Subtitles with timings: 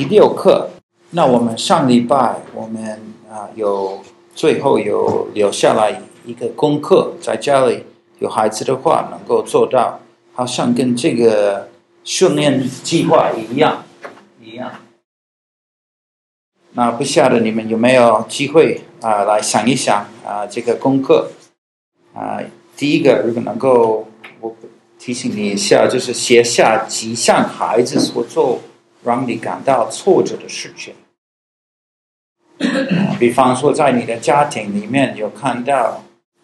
[0.00, 0.70] 第六课，
[1.10, 4.00] 那我们上礼拜我们啊有
[4.34, 7.84] 最后有留下来一个功课，在家里
[8.18, 10.00] 有孩子的话能够做到，
[10.32, 11.68] 好像跟这个
[12.02, 13.84] 训练计划一样
[14.42, 14.72] 一样。
[16.72, 21.30] 那不晓得你们有没有机会啊来想一想啊这个功课
[22.14, 22.40] 啊，
[22.74, 24.08] 第一个如果能够
[24.40, 24.56] 我
[24.98, 28.60] 提醒你一下，就是写下几项孩子所做。
[29.02, 30.94] 让你感到挫折的事情，
[33.18, 36.02] 比方说，在你的家庭里面有看到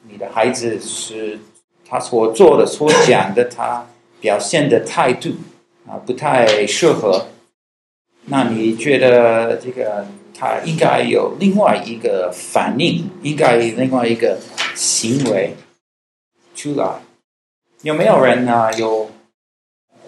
[0.08, 1.38] 你的孩子是
[1.86, 3.86] 他所做的、所讲的，他
[4.20, 5.36] 表现的态度
[5.86, 7.26] 啊不太适合，
[8.26, 14.38] 那你觉得这个他应该有另外一个反应，应该另外一个
[14.74, 15.54] 行为
[16.54, 17.00] 出来？
[17.82, 18.72] 有没有人呢？
[18.78, 19.10] 有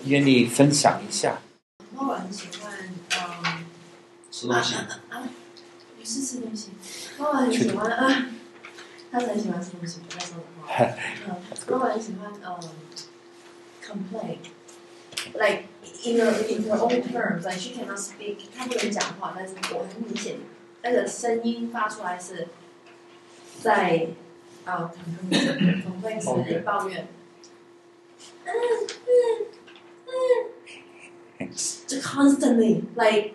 [0.06, 1.39] 愿意分享一下？
[1.98, 2.73] 我很喜欢，
[3.11, 3.65] 嗯，
[4.30, 4.75] 吃东西。
[4.77, 5.29] 啊啊啊！
[5.98, 6.70] 不是吃东西，
[7.19, 8.27] 我很喜欢啊。
[9.11, 10.67] 他很喜欢吃东西，不要说的话。
[11.27, 11.37] 嗯，
[11.69, 12.61] 我很喜欢，嗯
[13.84, 15.64] ，complain，like
[16.05, 20.39] in a in her own terms，like she cannot speak，她不能讲话，但是我很明显，
[20.83, 22.48] 那个声音发出来是
[23.61, 24.06] 在
[24.65, 24.92] 啊
[25.31, 27.09] ，complain，complain 是抱怨。
[28.44, 29.47] 嗯嗯
[30.06, 30.58] 嗯。
[31.86, 33.33] 就 constantly like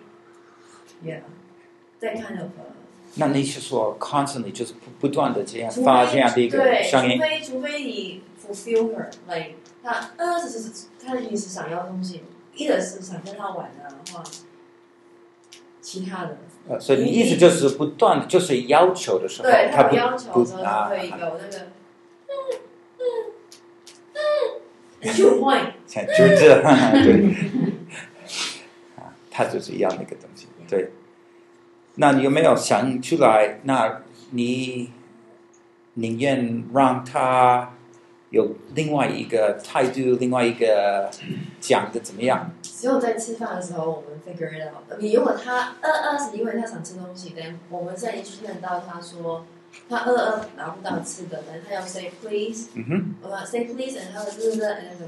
[1.03, 1.21] yeah
[2.01, 2.73] that kind of、uh,。
[3.15, 7.17] 那你是说 constantly 就是不不断的这样发这样的一个声音？
[7.17, 10.69] 除非除非你 fulfill her like 他呃是是是
[11.05, 12.23] 他平时想要的东西，
[12.55, 14.23] 一直是想跟他玩的话，
[15.81, 16.37] 其他的。
[16.67, 21.57] 呃，所以你意思就是不断的就是要求的时候，对他不要求的时候就会有那个
[22.27, 22.33] 嗯
[22.99, 23.03] 嗯
[25.01, 26.61] 嗯，to point 就这
[27.03, 27.72] 对。
[29.35, 30.91] 他就是要那个东西，对。
[31.95, 33.59] 那你有没有想出来？
[33.63, 34.91] 那你
[35.95, 37.73] 宁愿让他
[38.29, 41.09] 有另外一个态度，另外一个
[41.59, 42.51] 讲的怎么样？
[42.61, 44.99] 只有在吃饭的时候，我们 figure it out。
[44.99, 49.45] 你如果他饿饿是因为他想吃东西，但我们现在训练到他说
[49.89, 52.85] 他饿饿拿不到吃的，但他要 say please，嗯
[53.21, 55.05] 哼，say please，然后就是然后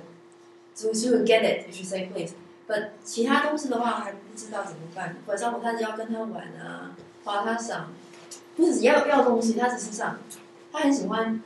[0.75, 2.33] 就就会 get it，就是 say please。
[2.67, 5.15] 不，其他东西的话还不知道怎么办。
[5.27, 7.93] 或者我他是要跟他玩啊，或他想，
[8.55, 10.19] 不是要要东西，他只是想，
[10.71, 11.41] 他很喜欢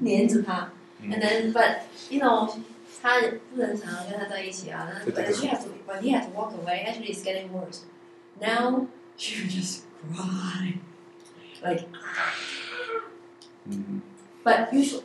[0.00, 0.70] 黏着他。
[1.02, 2.52] And then, but you know，
[3.02, 4.88] 他不能常常跟他在一起啊。
[4.90, 6.84] 那 But she has to, but he has to walk away.
[6.84, 7.82] Actually, it's getting worse.
[8.40, 10.78] Now she would just cry,
[11.62, 11.84] like.
[13.66, 14.02] 嗯。
[14.42, 15.02] But usually.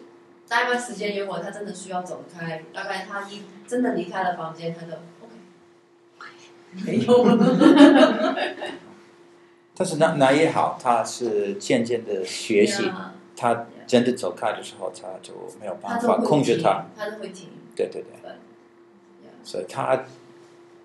[0.49, 4.93] 大概时间，如果他真的需要走开，大概他一真的离开了房间，他就
[6.85, 7.37] 没有。
[9.75, 12.91] 但是那那也好，他是渐渐的学习，
[13.35, 17.49] 他真的走开的时候，他就没有办法控制他，他都会停。
[17.75, 18.09] 对对对。
[19.41, 20.03] 所以他，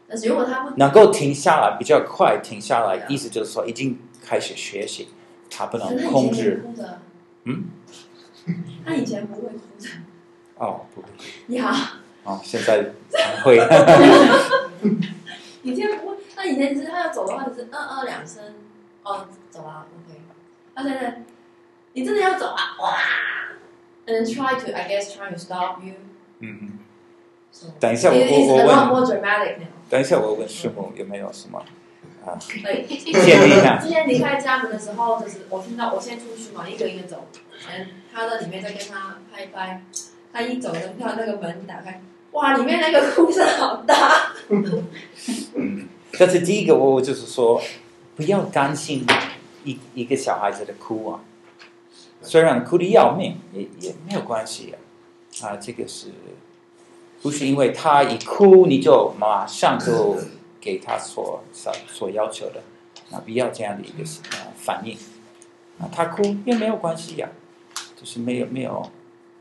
[0.09, 5.09] 但是如果他能够停下来比较快，停下来，意思就是说已经开始学习，
[5.51, 6.65] 他不能控制。
[7.43, 7.65] 嗯。
[8.87, 9.89] 他以前不会哭的。
[10.57, 11.09] 哦，不会。
[11.57, 11.75] 呀。
[12.23, 13.43] 哦，现在才
[15.65, 15.71] 会。
[15.71, 18.43] 以前不会，那以前只是他要走的话，只是嗯嗯两声，
[19.03, 20.21] 哦，走啊，OK。
[20.75, 21.23] 他现在，
[21.93, 22.99] 你真的要走啊，哇
[24.07, 25.95] ！And try to, I guess, try to stop you。
[26.41, 26.79] 嗯嗯。
[27.79, 29.23] 等一下，我我我问。
[29.89, 31.65] 等一下，我问师母有没有什么
[32.27, 32.35] 啊？
[32.63, 37.27] 对， 之前离开家门的时候，就是我听到我先出去嘛，一个一个走，
[37.71, 37.87] 嗯。
[38.13, 39.83] 他在里面在跟他拍拍，
[40.33, 42.01] 他一走，看到那个门打开，
[42.35, 44.33] 哇，里面那个哭声好大。
[46.19, 47.63] 但是第一个我就是说，
[48.17, 49.07] 不要担心
[49.65, 51.21] 一一个小孩子的哭啊，
[52.23, 54.77] 虽然哭得要命，也也没有关系啊。
[55.47, 56.09] 啊，这个是，
[57.23, 60.17] 不是因为他一哭你就马上就
[60.61, 62.63] 给他所所所要求的，
[63.11, 64.97] 啊，不要这样的一个呃反应，
[65.79, 67.29] 啊，他哭也没有关系呀。
[67.97, 68.91] 就是没有没有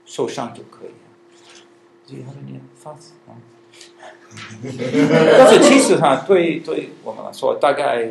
[0.06, 0.94] 受伤就可以，
[2.08, 2.58] 所以他说你
[5.38, 8.08] 但是其实哈，对对我们来说，大概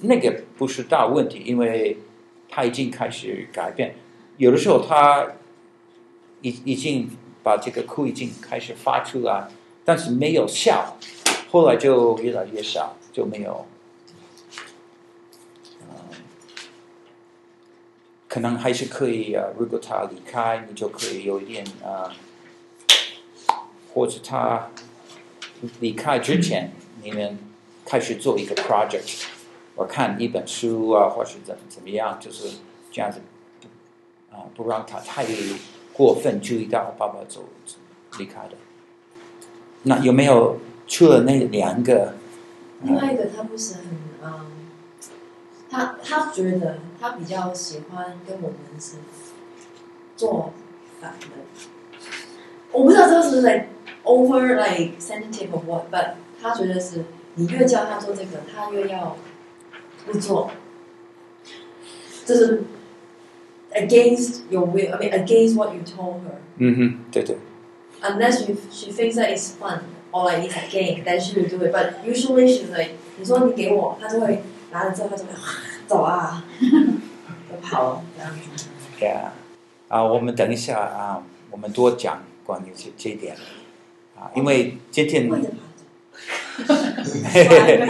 [0.00, 1.98] 那个不是大问题，因为
[2.48, 3.94] 他已经开始改变。
[4.36, 5.26] 有的时候他
[6.40, 7.10] 已已经
[7.42, 9.48] 把这个哭已经开始发出来，
[9.84, 10.96] 但是没有笑，
[11.50, 13.66] 后来就越来越少，就没有。
[18.28, 22.14] 可能还是可以啊，如果他离开，你就可以有一点啊，
[23.92, 24.70] 或者他
[25.80, 26.72] 离开之前，
[27.02, 27.38] 你们
[27.84, 29.24] 开始做一个 project，
[29.74, 32.58] 我看一本书啊，或是怎怎么样，就是
[32.92, 33.20] 这样子，
[34.30, 35.26] 啊，不让他太
[35.92, 37.44] 过分注意到爸爸走
[38.18, 38.54] 离开的。
[39.82, 42.14] 那有没有除了那两个？
[42.82, 43.84] 另外一个他不是很
[44.22, 44.46] 嗯，
[45.68, 48.96] 他他觉得他比较喜欢跟我们是
[50.16, 50.52] 做
[51.00, 51.26] 反的。
[52.72, 53.68] 我不知道这是谁
[54.04, 57.04] over like sensitive of what，but 他觉得是
[57.34, 59.16] 你越叫他做这个，他越要
[60.06, 60.50] 不做，
[62.24, 62.62] 就是
[63.72, 66.38] against your will，I mean against what you told her。
[66.56, 67.36] 嗯哼，对对。
[68.02, 69.80] Unless you she thinks that it's fun
[70.10, 71.72] or like it's a game, then she will do it.
[71.72, 74.42] But usually she's like，你说你给我，他就会
[74.72, 75.30] 拿了之后，他就会
[75.86, 78.68] 走啊，就跑这样子。
[78.98, 79.30] Yeah，
[79.88, 83.36] 啊，我们等一下啊，我们多讲关于这这一点
[84.20, 85.30] 啊，因为今天。
[87.32, 87.88] 嘿嘿嘿。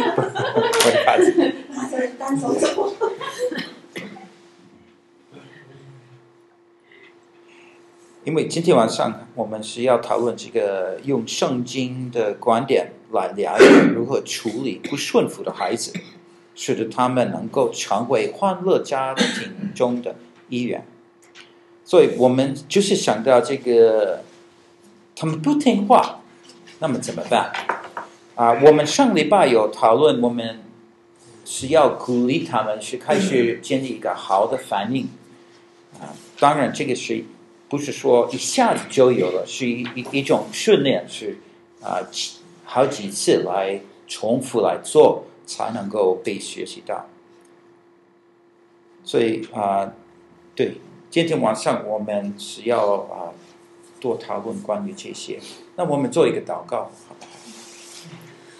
[8.22, 15.92] 因为今天晚上我们是要讨论这个用圣经的观点来了解如何处理不顺服的孩子，
[16.54, 20.14] 使得他们能够成为欢乐家庭中的
[20.48, 20.86] 一员。
[21.84, 24.22] 所以我们就是想到这个，
[25.16, 26.19] 他们不听话，
[26.80, 27.52] 那么怎么办？
[28.34, 30.60] 啊，我们上礼拜有讨论，我们
[31.44, 35.08] 是要鼓励他们去开始建立一个好的反应。
[36.00, 37.24] 啊，当然这个是。
[37.70, 41.38] 不是说一下子就有了，是一一一种训练，是
[41.80, 42.02] 啊，
[42.64, 47.06] 好几次来重复来做，才能够被学习到。
[49.04, 49.92] 所以啊，
[50.56, 50.78] 对，
[51.10, 53.30] 今天晚上我们是要啊
[54.00, 55.38] 多讨论关于这些。
[55.76, 57.30] 那我们做一个祷告，好不好？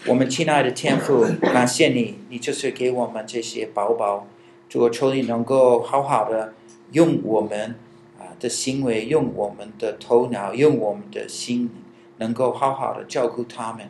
[0.07, 4.27] 我们亲爱的天父，感谢你，你就是给我们这些宝宝，
[4.69, 6.53] 主，求你能够好好的
[6.91, 7.75] 用我们
[8.17, 8.33] 啊。
[8.39, 11.69] 的行为，用我们的头脑，用我们的心，
[12.17, 13.89] 能够好好的照顾他们，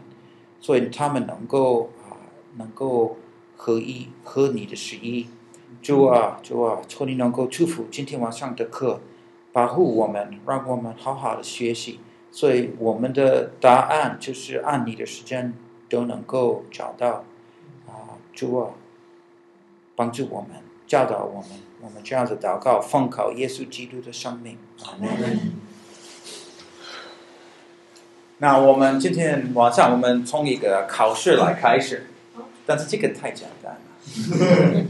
[0.60, 2.20] 所以他们能够啊，
[2.58, 3.18] 能够
[3.56, 5.28] 合一，合你的旨意。
[5.82, 9.00] 主啊，主啊，求你能够祝福今天晚上的课，
[9.52, 12.00] 保护我们，让我们好好的学习。
[12.32, 15.54] 所以我们的答案就是按你的时间
[15.90, 17.26] 都能够找到。
[17.88, 18.72] 啊，主啊，
[19.96, 20.52] 帮助我们，
[20.88, 21.50] 教导我们。
[21.82, 24.58] 我们这样子祷告，奉靠耶稣基督的生命。
[24.86, 25.40] 阿门。
[28.38, 32.08] 那我们今天晚上，我们从一个考试来开始，
[32.66, 34.86] 但是这个太简单了。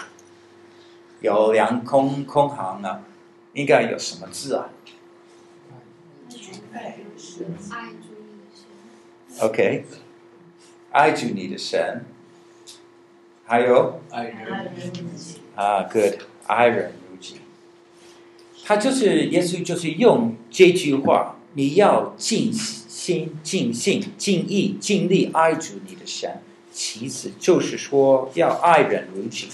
[1.20, 3.02] 有两空空行呢，
[3.54, 4.70] 应该有什么字啊
[9.40, 9.84] ？OK，
[10.90, 12.04] 爱主你的神，
[13.44, 14.30] 还有爱
[15.54, 16.20] 啊、uh,，good。
[16.46, 17.36] 爱人如己，
[18.64, 26.42] 他就是耶稣，就是用这句话：你要尽心、尽性、尽意、尽力爱主你的神。
[26.72, 29.48] 其次就是说要爱人如己，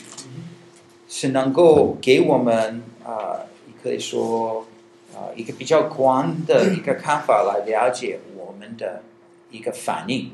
[1.06, 3.46] 是能够给我们啊，呃、
[3.86, 4.66] 可以说
[5.14, 9.04] 啊、一个比较广的一个看法来了解我们的
[9.52, 10.32] 一个反应。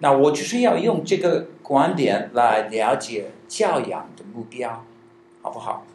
[0.00, 4.84] 那我就是要用这个观点来了解教养的目标，
[5.40, 5.86] 好不好？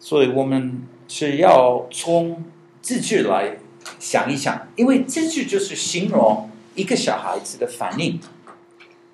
[0.00, 2.42] 所以我们是要从
[2.82, 3.58] 自制来
[4.00, 8.18] 想一想，因为自制就是形容一个小孩子的反应，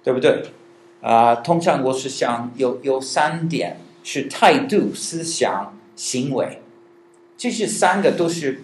[0.02, 0.46] 对不对？
[1.02, 6.62] 啊、通常我是想有有三点是态度、思想、行为，
[7.40, 8.62] 这是三个都是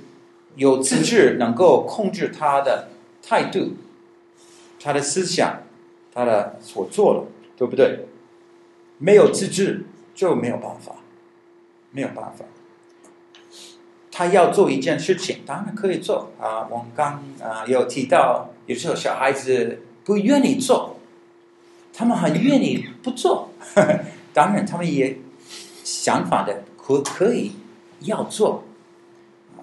[0.56, 2.88] 有自制能够控制他的
[3.22, 3.74] 态度、
[4.78, 5.62] 他的思想、
[6.12, 7.20] 他的所做的，
[7.56, 8.00] 对不对？
[8.98, 10.96] 没有自制就没有办法。
[11.90, 12.44] 没有办法，
[14.12, 16.68] 他要做一件事情，当然可以做啊。
[16.70, 20.98] 我们刚啊有提到，有时候小孩子不愿意做，
[21.94, 23.48] 他们很愿意不做。
[23.74, 24.00] 呵 呵
[24.34, 25.16] 当然，他们也
[25.82, 27.52] 想法的可可以
[28.00, 28.64] 要做。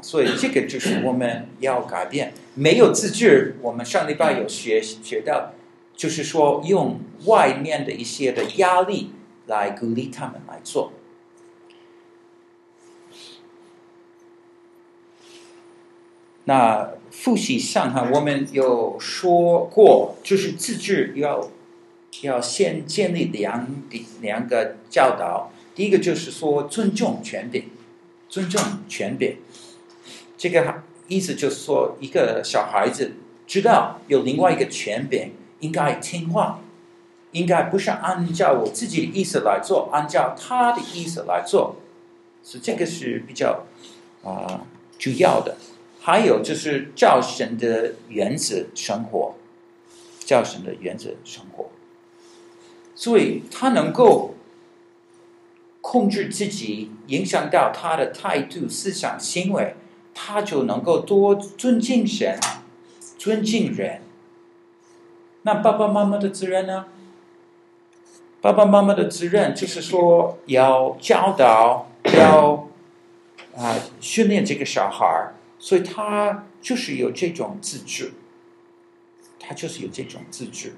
[0.04, 2.34] 所以这个就是我们要改变。
[2.54, 5.54] 没有自制，我们上礼拜有学学到，
[5.96, 9.12] 就是说用外面的一些的压力
[9.48, 10.92] 来鼓励他们来做。
[16.44, 21.50] 那复习上哈，我们有说过，就是自制要
[22.22, 25.52] 要先建立两点两个教导。
[25.74, 27.64] 第一个就是说尊重权柄，
[28.28, 29.38] 尊重权柄。
[30.44, 33.14] 这个意思就是说，一个小孩子
[33.48, 35.32] 知道有另外一个权柄，
[35.62, 36.60] 应该听话，
[37.32, 41.78] 应该不是按照我自己的意思来做，按照他的意思来做，
[42.44, 43.64] 是这个是比较
[44.22, 44.68] 啊、呃、
[45.00, 45.56] 主要的。
[46.02, 49.36] 还有就是照神的原则生活，
[50.26, 51.70] 照神的原则生活，
[52.96, 54.36] 所以他能够
[55.80, 59.78] 控制自己，影响到他的态度、思想、行为，
[60.14, 62.40] 他就能够多尊敬神，
[63.18, 64.02] 尊敬人。
[65.44, 66.86] 那爸爸妈妈的责任呢？
[68.42, 72.68] 爸爸妈妈的责任就是说要教导，要
[73.56, 78.12] 啊训练这个小孩儿，所以他就是有这种自制，
[79.40, 80.76] 他就是有这种自制。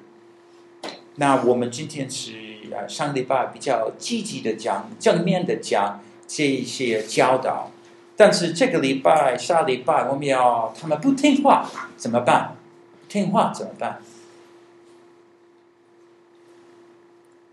[1.15, 2.33] 那我们今天是
[2.71, 7.71] 啊上礼拜比较积极的讲，正面的讲这一些教导，
[8.17, 12.55] 但是这个礼拜、下礼拜我们要他们不听话怎么办？
[13.09, 13.99] 听话怎么办？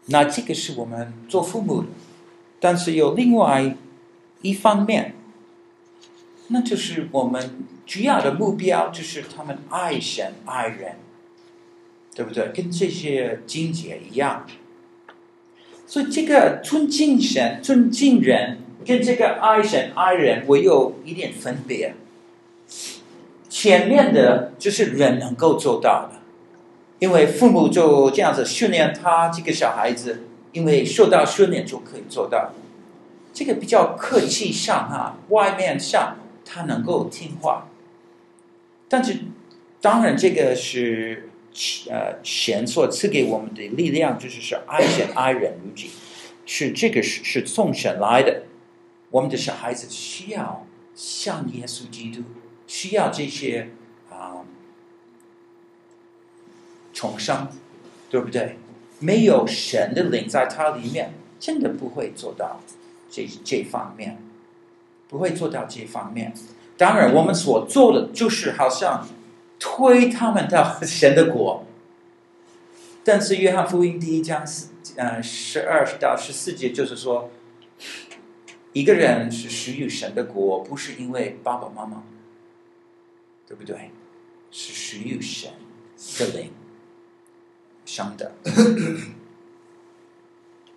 [0.06, 1.88] 那这个是我们做父母的，
[2.58, 3.76] 但是有另外
[4.40, 5.14] 一方面，
[6.48, 10.96] 那就是我们主要的目标就是他们爱神爱人，
[12.14, 12.48] 对不对？
[12.48, 14.46] 跟这些经节一样。
[15.86, 21.94] 所以这个尊敬神、尊敬人，跟这个爱神爱人，我有一点分别。
[23.48, 26.20] 前面的就是人能够做到的。
[26.98, 30.22] 因为父母就这样子训练他这个小孩子，
[30.52, 32.52] 因为受到训练就可以做到。
[33.34, 37.66] 这个比较客气上哈，外面上他能够听话。
[38.88, 39.16] 但是
[39.80, 41.28] 当然这个是
[41.90, 45.90] 呃神所赐给我们的力量，就是是爱神爱人如己，
[46.46, 48.42] 是这个是是从神来的。
[49.12, 52.22] 我们的小孩子需要像耶稣基督，
[52.66, 53.70] 需要这些
[54.10, 54.42] 啊。
[56.92, 57.48] 重生，
[58.10, 58.58] 对不对？
[58.98, 62.60] 没有神的灵在他里面，真的不会做到
[63.10, 64.18] 这这方面，
[65.08, 66.34] 不会做到这方面。
[66.76, 69.08] 当然，我们所做的就是好像
[69.58, 71.64] 推他们到神的国。
[73.02, 77.30] 但是，约翰福音第一章四呃十二到十四节就是说，
[78.72, 82.02] 一个人是属于神的国，不是因为爸爸妈妈，
[83.46, 83.90] 对不对？
[84.50, 85.50] 是属于神
[86.18, 86.50] 的灵。
[87.84, 88.32] 生的，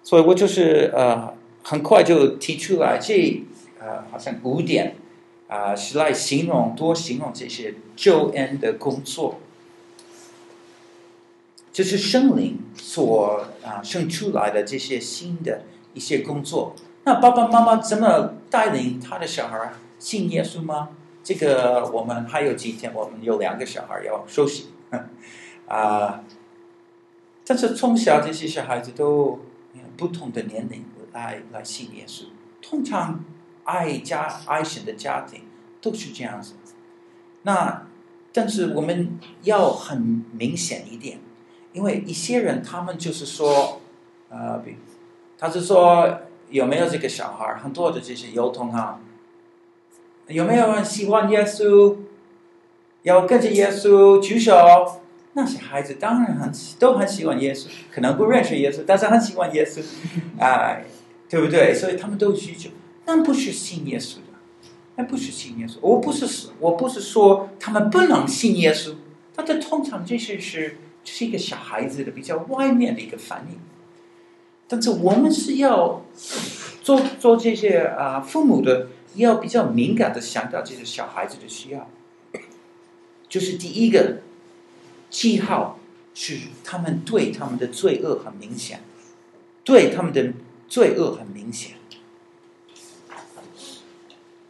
[0.04, 3.44] 所以我就是呃，很快就提出来这
[3.80, 4.96] 呃，好像五点
[5.48, 9.40] 啊、是来形容多形容这些救恩的工作，
[11.72, 15.62] 就是圣灵所啊、生出来的这些新的
[15.94, 16.76] 一些工作。
[17.06, 20.90] 那爸爸妈妈怎么带领他的小孩信耶稣吗？
[21.24, 24.70] 这个我们还有几天，我们有两个小孩要休息
[25.68, 26.24] 啊。
[27.46, 29.40] 但是从小这些小孩子都
[29.96, 30.84] 不同的年龄
[31.14, 32.24] 来来信耶稣，
[32.62, 33.24] 通常
[33.64, 35.42] 爱家爱神的家庭
[35.80, 36.56] 都是这样子。
[37.44, 37.86] 那
[38.34, 41.20] 但是我们要很明显一点，
[41.72, 43.80] 因为一些人他们就是说，
[44.30, 44.62] 呃，
[45.38, 47.56] 他是说有没有这个小孩？
[47.56, 49.00] 很多的这些幼童啊，
[50.28, 51.98] 有没有人喜欢耶稣？
[53.04, 55.02] 要跟着耶稣举手。
[55.38, 56.50] 那些孩子当然很
[56.80, 59.82] 都很喜欢耶稣，可能不认识耶稣，但是很喜欢耶稣，
[60.40, 60.86] 啊、呃，
[61.28, 61.74] 对不对？
[61.74, 62.70] 所以他们都需求，
[63.06, 65.76] 那不是信耶稣的，那不是信耶稣。
[65.82, 68.96] 我不是我不是说他们不能信耶稣，
[69.36, 73.60] 但是通常这些是这是一个小孩子的比较外面的一个反应。
[74.68, 76.04] 但是我们是要
[76.82, 81.90] 做做这些啊、父母的，要比较敏感的想到这些小孩子的需要，
[83.30, 84.22] 就是第一个。
[85.08, 85.80] 记号
[86.14, 88.82] 是他们对他们的罪恶很明显，
[89.64, 90.34] 对他们的
[90.68, 91.76] 罪恶很明显。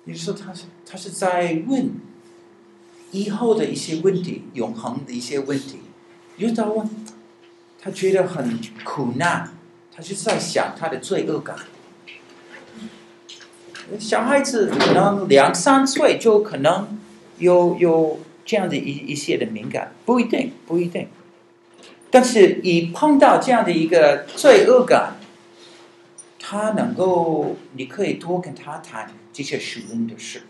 [0.05, 1.91] 你说他是他是在问
[3.11, 5.81] 以后的一些问题，永恒的一些问题。
[6.37, 6.83] 有时候
[7.79, 9.54] 他觉得很苦难，
[9.95, 11.55] 他就在想他的罪恶感。
[13.99, 16.99] 小孩子可能两三岁就可能
[17.37, 18.19] 有有。
[18.47, 21.07] 这样的一一些的敏感，不一定，不一定。
[22.11, 25.15] 但是，一碰到这样的一个罪恶感，
[26.37, 30.43] 他能够，你可以多跟他谈这些属灵的事，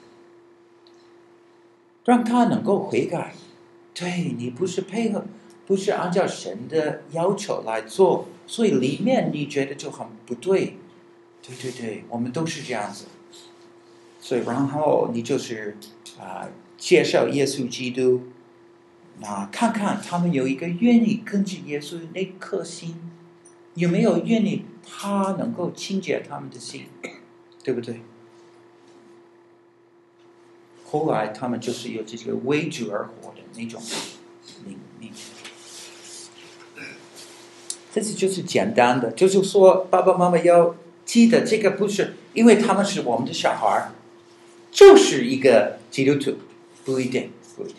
[2.04, 3.34] 让他能够悔改。
[3.94, 5.24] 对，你不是配合，
[5.65, 10.77] 不是按照神的要求来做，所以里面你觉得就很不对。
[11.41, 13.05] 对对对，我们都是这样子。
[14.19, 15.77] 所以，然后你就是
[16.19, 16.41] 啊。
[16.43, 18.24] 呃介绍耶稣基督，
[19.19, 22.93] 那看看他们有一个愿意跟着耶稣那颗心，
[23.75, 26.88] 有没有愿意他能够清洁他们的心，
[27.63, 28.01] 对不对？
[30.86, 33.81] 后来他们就是有这些为主而活的那种
[34.65, 35.12] 命命。
[37.96, 40.75] 这次就是简单的，就是说爸爸妈妈要
[41.06, 43.90] 记得这个不是，因为他们是我们的小孩，
[44.70, 46.38] 就是一个基督徒，
[46.84, 47.78] 不一定，不一定。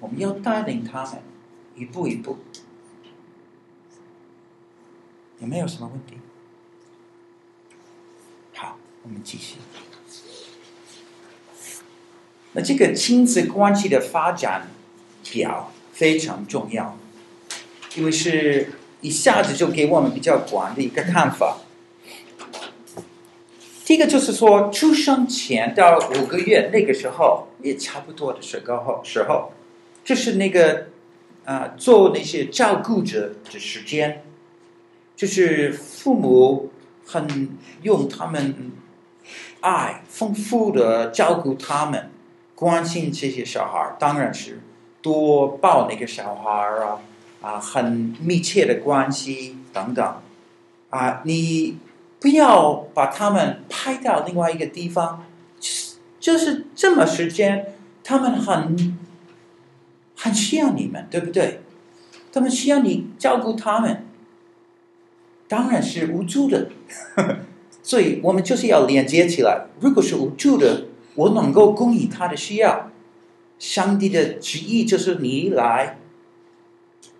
[0.00, 1.22] 我们要带领他们
[1.76, 2.38] 一步一步。
[5.38, 6.20] 有没有什么问题？
[8.54, 9.58] 好，我们继续。
[12.54, 14.66] 那这个亲子关系的发展
[15.22, 16.98] 表非常重要，
[17.98, 21.58] 因为是一下子就给我们比较广的一个看法。
[23.84, 29.52] 第一个就是说，出生前到五个月那个时候也差不多的时候时候，
[30.04, 30.86] 就是那个
[31.44, 34.22] 啊、做那些照顾者的时间。
[35.16, 36.70] 就是父母
[37.04, 38.70] 很用他们
[39.62, 42.08] 爱丰富的照顾他们，
[42.54, 44.60] 关心这些小孩，当然是
[45.02, 47.00] 多抱那个小孩啊
[47.40, 50.14] 啊，很密切的关系等等
[50.90, 51.78] 啊，你
[52.20, 55.24] 不要把他们派到另外一个地方，
[56.18, 58.98] 就是这么时间，他们很
[60.16, 61.60] 很需要你们，对不对？
[62.32, 64.04] 他们需要你照顾他们。
[65.46, 66.68] 当然是无助的，
[67.82, 69.66] 所以我们就是要连接起来。
[69.80, 72.90] 如果是无助的，我能够供应他的需要。
[73.58, 75.98] 上帝的旨意就是你来，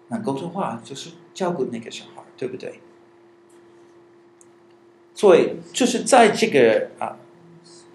[0.08, 2.80] 能够说话就是照顾那个小孩，对不对？
[5.14, 7.16] 所以就是在这个啊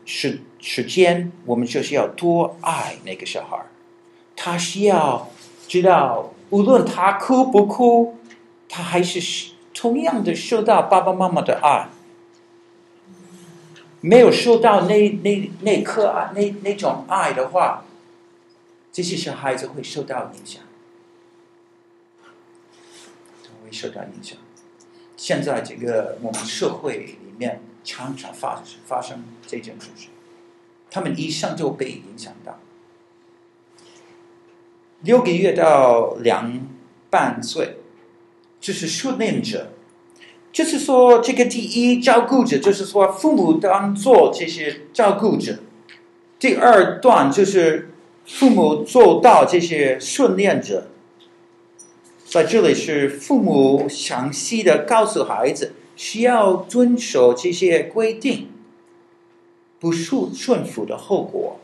[0.06, 3.66] 时时间，我们就是要多爱那个小孩。
[4.36, 5.30] 他需要
[5.68, 8.18] 知道，无论他哭不哭，
[8.68, 9.52] 他还是。
[9.76, 11.90] 同样的受到爸爸妈妈的爱，
[14.02, 17.84] 没有受到那那那颗爱那那种爱的话，
[18.92, 20.62] 这些小孩子会受到影响，
[23.63, 24.38] 会受到影响。
[25.18, 30.10] 现在这个我们社会里面常常发生发生这件事情，
[30.92, 32.60] 他们一生就被影响到。
[35.02, 36.68] 六个月到两
[37.10, 37.80] 半岁。
[38.64, 39.74] 就是训练者，
[40.54, 45.56] 就是说，这个第一照顾者，就是说父母当做这些照顾者；
[46.40, 47.90] 第二段就是
[48.26, 50.88] 父母做到这些训练者。
[52.34, 58.50] 在这里是父母详细的告诉孩子，需要遵守这些规定，
[59.80, 61.60] 不顺顺服的后果。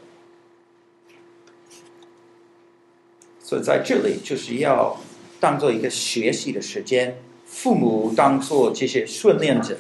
[3.40, 5.02] 所以在这里就是要。
[5.40, 9.78] 当做一个学习的时间，父母当做这些训练者。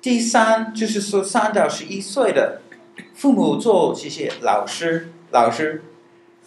[0.00, 2.62] 第三就是说，三到十一岁的
[3.14, 5.84] 父母做这些老师，老师，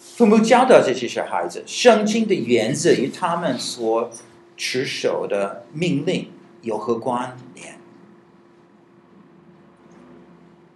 [0.00, 4.10] 父母教导这些小孩子，圣经的原则与他们所
[4.56, 6.32] 持守的命令
[6.62, 7.78] 有何关联？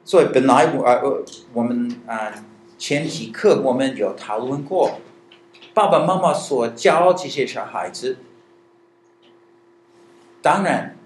[0.04, 2.44] 所以本来我呃我们啊
[2.78, 5.00] 前几课我们有讨论过。
[5.72, 8.18] 爸爸妈妈所教这些小孩子，
[10.40, 10.96] 当然，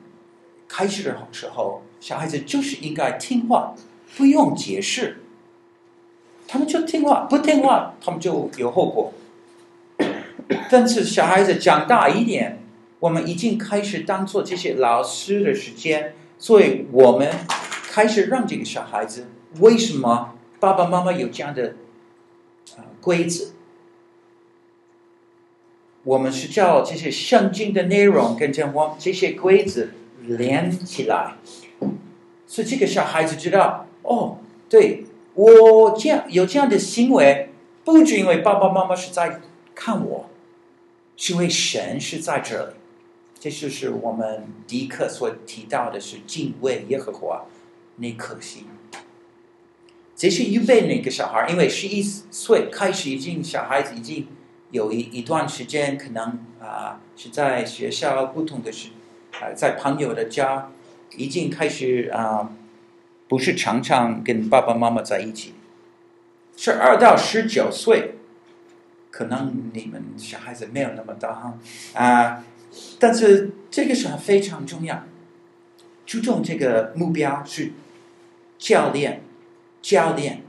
[0.68, 3.74] 开始的时候，小孩子就是应该听话，
[4.14, 5.22] 不用解释，
[6.48, 9.12] 他们就听话，不听话，他们就有后果。
[10.70, 12.58] 但是小孩子长大一点，
[13.00, 17.30] 我们已经开始当做这些老师的时间，所以我们
[17.90, 19.26] 开始让这个小孩子，
[19.60, 21.74] 为什么爸爸妈妈有这样的
[22.76, 23.52] 啊规则？
[26.04, 29.88] 我们是叫这些圣经的内容跟这我这些规则
[30.22, 31.34] 连起来，
[32.46, 34.38] 所以这个小孩子知道哦，
[34.70, 35.04] 对，
[35.38, 37.50] 我这样有这样的行为，
[37.84, 39.40] 不只因为爸爸妈妈是在
[39.74, 40.28] 看我，
[41.16, 42.72] 是因为神是在这里。
[43.38, 47.44] 这就是我们迪克所提到的是敬畏耶和华
[47.96, 48.64] 那颗心。
[50.16, 54.26] 这是预备那个小孩，因为十一岁开始已经小孩子已经。
[54.70, 58.90] 有一一段时间，可能啊、是在学校不同的时，
[59.40, 60.70] 啊、在朋友的家，
[61.16, 62.52] 已经开始啊、
[63.28, 65.54] 不是常常跟爸爸妈妈在一起。
[66.56, 68.14] 十二到十九岁，
[69.10, 71.58] 可能你们小孩子没有那么大哈
[71.94, 72.44] 啊、
[72.98, 75.04] 但是这个时候非常重要，
[76.04, 77.72] 注重这个目标是
[78.58, 79.22] 教练，
[79.80, 80.42] 教练。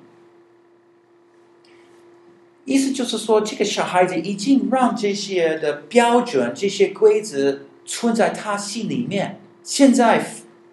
[2.65, 9.39] 意思就是说，这个小孩子已经让这些的标准、这些规则存在他心里面。
[9.63, 10.23] 现在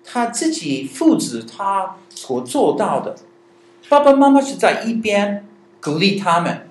[0.07, 3.17] 他自己父子他所做到的，
[3.89, 5.47] 爸爸妈妈是在一边
[5.83, 6.69] 鼓励他们，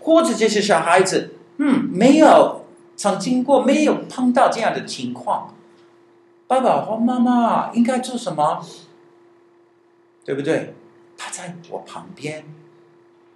[0.00, 2.64] 或者这些小孩子，嗯，没有
[2.96, 5.54] 曾经过，没有碰到这样的情况，
[6.46, 8.64] 爸爸或妈妈应该做什么？
[10.24, 10.74] 对不对？
[11.16, 12.44] 他在我旁边。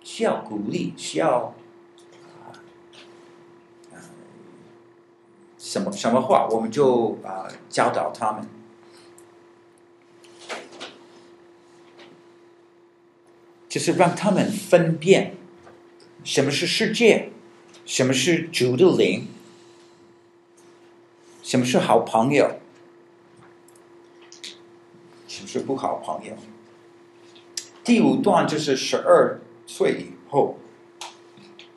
[0.05, 1.55] 需要鼓励，需要
[2.35, 2.51] 啊，
[5.57, 8.45] 什么什么话，我们就啊教导他们，
[13.73, 15.35] 就是让他们分辨
[16.25, 17.31] 什么是世界，
[17.87, 19.29] 什么是主的灵，
[21.43, 22.61] 什么是好朋友，
[25.27, 26.35] 什么是不好朋友。
[27.83, 29.41] 第五段就是十二。
[29.65, 30.59] 岁以后，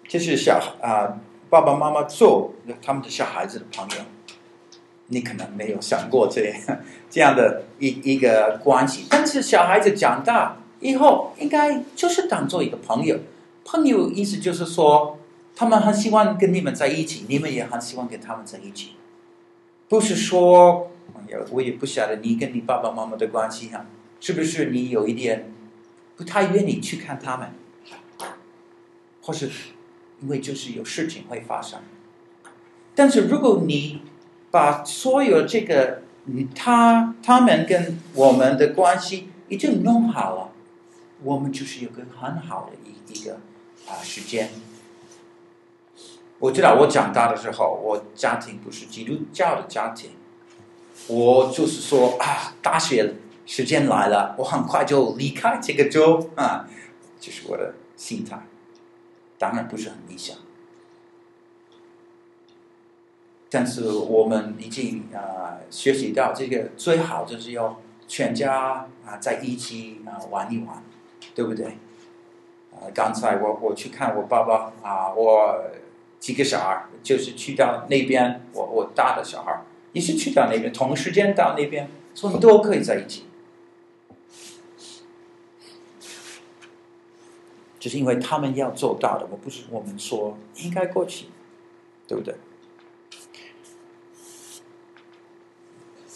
[0.05, 4.03] 就是小啊，爸爸妈妈做他们的小孩子的朋友，
[5.07, 6.79] 你可能没有想过这样
[7.09, 9.05] 这样的一一个关系。
[9.09, 13.17] 但是小孩子长大以后，应该就是当做一个朋友。
[13.63, 15.17] 朋友意思就是说，
[15.55, 18.91] 他们很喜欢跟你们在一起，你们也很喜欢跟他们在一起。
[19.89, 20.91] 不是说，
[21.51, 23.85] 我也不晓得你跟你爸爸妈妈的关系哈，
[24.19, 25.51] 是不是你有一点
[26.15, 27.49] 不太愿意去看他们？
[29.21, 29.49] 或是
[30.21, 31.79] 因为就是有事情会发生，
[32.93, 34.01] 但是如果你
[34.51, 36.03] 把所有这个，
[36.53, 40.51] 他他们跟我们的关系已经弄好了，
[41.25, 43.39] 我们就是有个很好的一一个
[43.87, 44.51] 啊时间。
[46.37, 50.11] 我知道我长大的时候，我家庭不是基督教的家庭，
[51.07, 53.15] 我就是说啊，大学
[53.47, 56.67] 时间来了，我很快就离开这个州啊，
[57.19, 58.45] 就是我的心态。
[59.39, 60.37] 当然不是很理想，
[63.49, 70.83] 但是我们已经啊、学习到这个最好就是要全家啊、在一起啊、玩一玩，
[71.33, 71.77] 对不对？
[72.71, 75.63] 啊、刚才我我去看我爸爸啊、我
[76.19, 79.61] 几个小孩就是去到那边，我我大的小孩
[79.93, 83.25] 也是去到那边，同时间到那边，所以都可以在一起。
[87.79, 91.27] 就是因为他们要做到的，我不是我们说应该过去，
[92.07, 92.35] 对不对？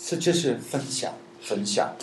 [0.03, 1.95] 这就是分享，分享。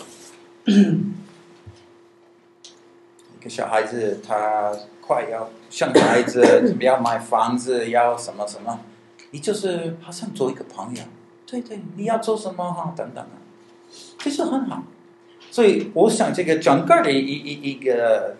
[3.39, 4.71] 一个小孩子他
[5.01, 8.79] 快要像孩子，怎么样买房子，要什么什么，
[9.31, 11.01] 你就是好像做一个朋友，
[11.45, 13.31] 对对，你要做什么哈，等等的，
[14.19, 14.83] 其实很好。
[15.51, 18.35] 所以我想这个整个的一一一个。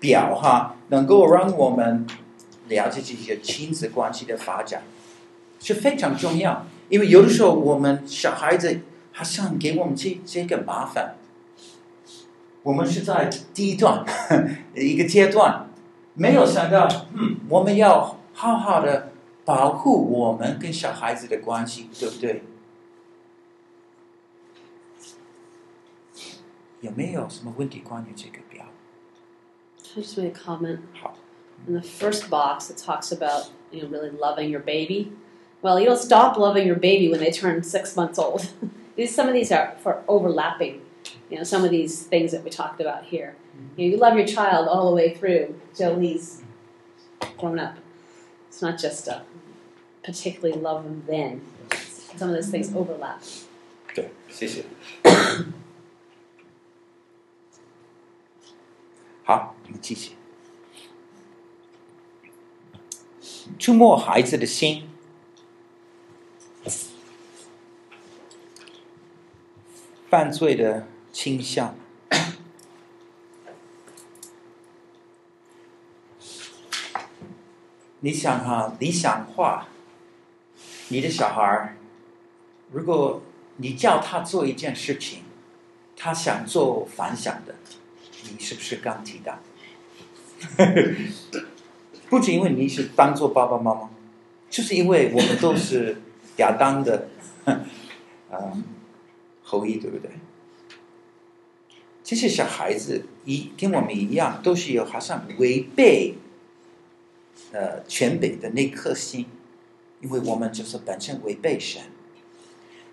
[0.00, 2.06] 表哈，能够让我们
[2.68, 4.84] 了解这些亲子关系的发展
[5.58, 6.64] 是非常重要。
[6.88, 8.78] 因为有的时候我们小孩子
[9.10, 11.16] 好像给我们这这个麻烦，
[12.67, 14.05] 我们是在第一段
[14.75, 15.67] 一个阶段，
[16.13, 19.11] 没有想到，嗯，我们要好好的
[19.43, 22.43] 保护我们跟小孩子的关系，对不对？
[26.81, 28.39] 有没有什么问题关于这个？
[29.95, 30.79] I just made a comment.
[31.67, 35.11] In the first box, it talks about you know really loving your baby.
[35.61, 38.41] Well, you don't stop loving your baby when they turn six months old.
[38.95, 40.81] these some of these are for overlapping.
[41.29, 43.35] You know, some of these things that we talked about here.
[43.77, 46.41] You, know, you love your child all the way through till he's
[47.37, 47.77] grown up.
[48.49, 49.23] It's not just a
[50.03, 51.41] particularly love them then.
[52.17, 53.21] Some of those things overlap.
[53.89, 54.63] Okay, 谢谢。
[59.23, 60.11] 好，我们继续。
[63.57, 64.89] 触摸孩子的心，
[70.09, 70.85] 犯罪的
[71.20, 71.74] 倾向。
[77.98, 79.66] 你想哈，理想化，
[80.90, 81.76] 你的小孩，
[82.70, 83.20] 如果
[83.56, 85.24] 你叫他做一件事情，
[85.96, 87.56] 他想做反向的。
[88.30, 89.40] 你是不是刚提到？
[92.08, 93.90] 不仅因为你是当做爸爸妈妈，
[94.48, 96.00] 就是因为我们都是
[96.36, 97.08] 亚当的，
[97.46, 98.62] 嗯，
[99.42, 100.12] 后裔，对不对？
[102.08, 106.14] 这些小孩子一跟我们一样，都是有好像违背
[107.52, 109.26] 呃权柄的那颗心，
[110.00, 111.82] 因为我们就是本身违背神。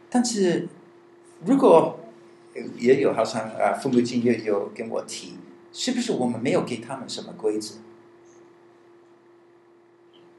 [0.09, 0.67] 但是
[1.45, 1.97] 如果
[2.77, 5.37] 也有好像啊，父母亲也有跟我提，
[5.71, 7.75] 是不是我们没有给他们什么规则？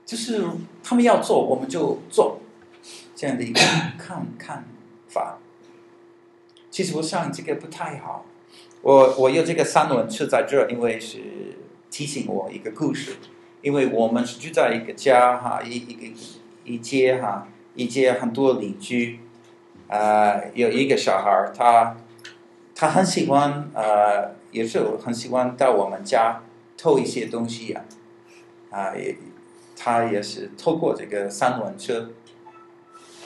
[0.04, 0.44] 就是
[0.84, 2.40] 他们要做，我们就做，
[3.14, 3.58] 这样的一个
[3.98, 4.66] 看看
[5.08, 5.38] 法。
[6.70, 8.26] 其实我想这个不太好。
[8.86, 11.18] 我我有这个三轮车在这儿，因为是
[11.90, 13.16] 提醒我一个故事。
[13.60, 16.16] 因为我们是住在一个家哈，一一个
[16.62, 19.18] 一街哈，一街很多邻居。
[19.88, 21.96] 呃，有一个小孩他
[22.76, 26.42] 他很喜欢呃，有时候很喜欢到我们家
[26.78, 27.82] 偷一些东西呀、
[28.70, 28.78] 啊。
[28.78, 29.16] 啊，也
[29.76, 32.10] 他也是透过这个三轮车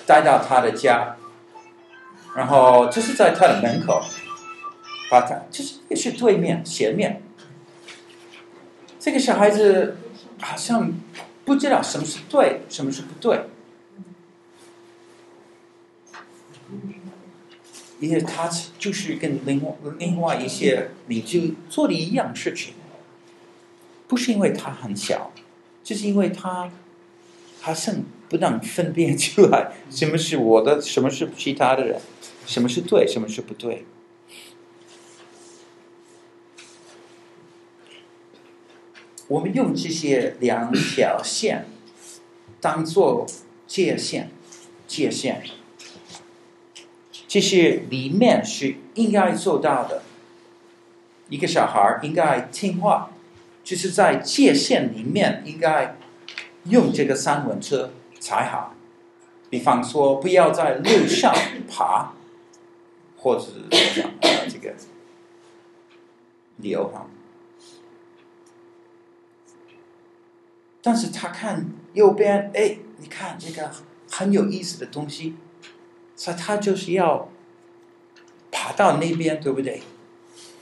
[0.07, 1.17] 带到他的家，
[2.35, 4.01] 然后就是在他的门口，
[5.11, 7.21] 把他就是也是对面斜面，
[8.99, 9.99] 这个小孩子。
[10.43, 10.91] 好像
[11.45, 13.43] 不知道什么是对，什么是不对，
[17.99, 22.73] 因为他就是跟另外另外一些邻居做的一样事情，
[24.09, 25.31] 不是因为他很小，
[25.85, 26.73] 就是因为他
[27.61, 27.97] 好像
[28.31, 32.01] 不能分辨出来什么是我的，什么是其他的人，
[32.47, 33.85] 什么是对，什么是不对。
[39.31, 41.67] 我们用这些两条线
[42.61, 43.25] 当做
[43.65, 44.29] 界限，
[44.89, 45.37] 界限，
[47.29, 50.03] 这些里面是应该做到的。
[51.29, 53.13] 一个小孩应该听话，
[53.63, 55.97] 就是在界限里面应该
[56.65, 58.75] 用这个三轮车才好。
[59.49, 61.33] 比方说，不要在路上
[61.71, 62.15] 爬，
[63.17, 64.03] 或者是
[64.49, 64.75] 这个
[66.57, 67.07] 流哈。
[70.83, 73.71] 但是他看右边，哎，你看这个
[74.11, 75.35] 很有意思的东西，
[76.17, 77.29] 所以他就是要
[78.51, 79.83] 爬到那边，对不对？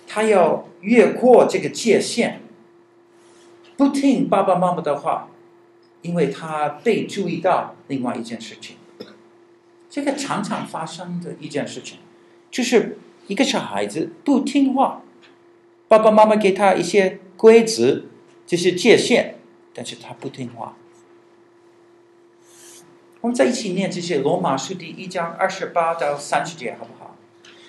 [0.06, 2.40] 他要越过这个界限，
[3.76, 5.28] 不听爸爸妈妈的话，
[6.02, 8.76] 因为他被注意到另外一件事情。
[9.88, 11.98] 这个常常发生的一件事情，
[12.50, 15.02] 就是一个小孩子不听话，
[15.86, 18.02] 爸爸妈妈给他一些规则，
[18.46, 19.37] 这些界限。
[19.78, 20.74] 但是他不听话。
[23.20, 27.14] 我们在一起念这些罗马书第一章二十八到三十节，好不好？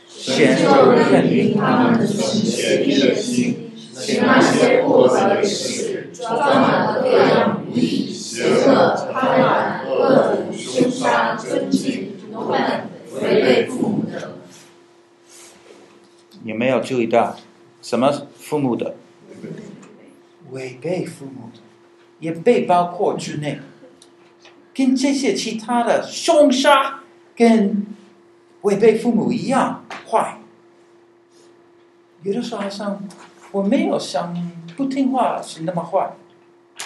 [0.07, 12.89] 神就认定他们的血气的心，使那些过得的事，装满了各样不义、邪恶、贪婪、恶毒、凶杀、争竞、过分、
[13.21, 14.31] 违背父母的。
[16.43, 17.37] 有没有注意到
[17.83, 18.95] 什么父母的？
[20.49, 21.59] 违背父母的。
[22.19, 23.59] 也被包括之内，
[24.73, 27.01] 跟这些其他的凶杀
[27.35, 27.85] 跟
[28.61, 30.39] 违背父母一样坏。
[32.23, 33.01] 有的时候好像
[33.51, 34.35] 我没有想
[34.75, 36.15] 不听话是那么坏，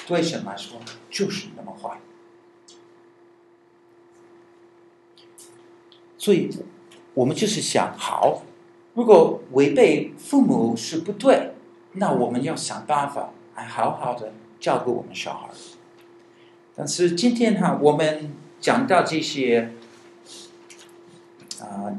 [0.05, 1.97] 对神来说就是那么坏。
[6.17, 6.49] 所以，
[7.15, 8.43] 我们就是想，好，
[8.93, 11.53] 如果违背父母是不对，
[11.93, 14.31] 那我们要想办法，还好好的。
[14.63, 15.49] 照顾我们小孩，
[16.73, 19.73] 但是今天哈，我们讲到这些
[21.59, 21.91] 啊、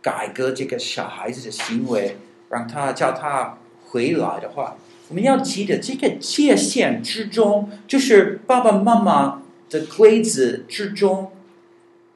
[0.00, 2.16] 改革这个小孩子的行为，
[2.48, 4.78] 让他叫他回来的话，
[5.08, 11.32] 我们要记得这个界限之中，就是爸爸妈妈的规则之中，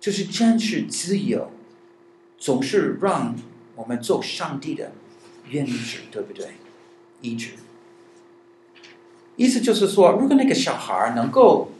[0.01, 1.51] 就是真实自由，
[2.39, 3.37] 总是让
[3.77, 4.93] 我们做上帝的
[5.51, 5.73] 原则，
[6.11, 6.55] 对不对？
[7.21, 7.51] 一直。
[9.37, 11.73] 意思就是说，如果那个小孩能够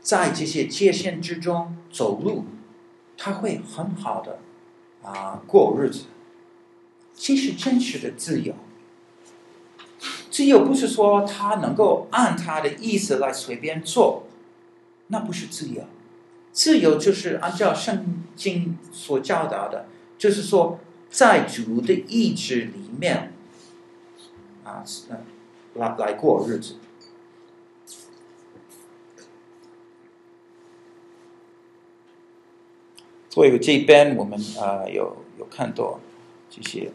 [0.00, 2.46] 在这些界限之中走路，
[3.18, 4.38] 他会很好的
[5.02, 6.04] 啊过日子。
[7.14, 8.54] 这是真实的自由。
[10.30, 14.24] 自由不是说他能够按他的意思来随便做，
[15.08, 15.84] 那不是自由。
[16.52, 23.33] 自由就是按照圣经所教导的，就是说在主的意志里面。
[24.74, 24.84] 啊，
[25.74, 26.76] 来来过日子。
[33.30, 35.98] 所以这边我们啊、有有看到
[36.48, 36.92] 这些，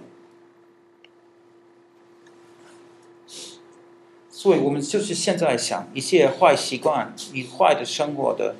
[4.30, 8.56] 所以我们就是现在想一些坏习惯与坏的生活的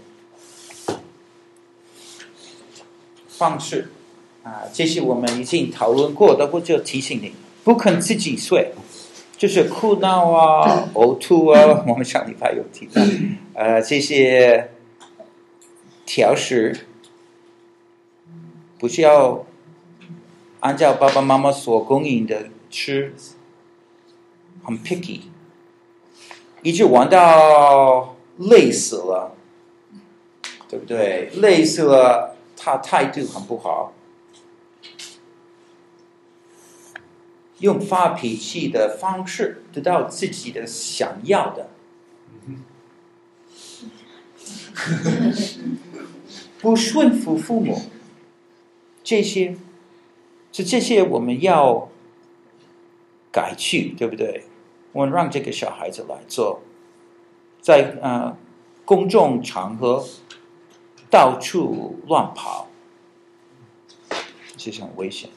[3.30, 3.94] 方式
[4.44, 8.74] 啊，这些我们已经讨论过的，我就提醒你，不肯自己睡。
[9.40, 13.02] 就是哭闹啊、呕吐啊， 我们上礼拜有提到，
[13.54, 14.72] 呃，这些
[16.06, 16.88] 调食，
[18.78, 19.46] 不是要
[20.60, 23.14] 按照爸爸妈妈所供应的吃，
[24.62, 25.22] 很 picky，
[26.62, 29.38] 一直玩到累死了，
[30.68, 31.30] 对不对？
[31.36, 33.94] 累死了，他态度很不好，
[37.60, 41.70] 用发脾气的方式得到自己的想要的，
[46.62, 47.82] 不顺服父母，
[49.04, 49.58] 这些，
[50.52, 51.90] 是这些我们要
[53.32, 54.46] 改去，对不对？
[54.92, 56.62] 我们让这个小孩子来做，
[57.62, 58.36] 在呃
[58.86, 60.04] 公众场合
[61.12, 62.68] 到处乱跑，
[64.58, 65.30] 这是很危险。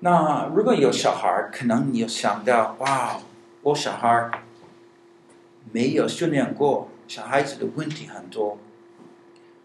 [0.00, 3.18] 那如果有小孩，可能你有想到，哇，
[3.62, 4.30] 我小孩
[5.72, 8.58] 没有训练过，小孩子的问题很多，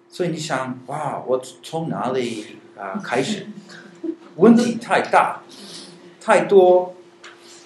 [0.09, 3.47] 所以你想，哇，我从哪里啊、开始？
[4.37, 5.41] 问题太大，
[6.21, 6.95] 太多，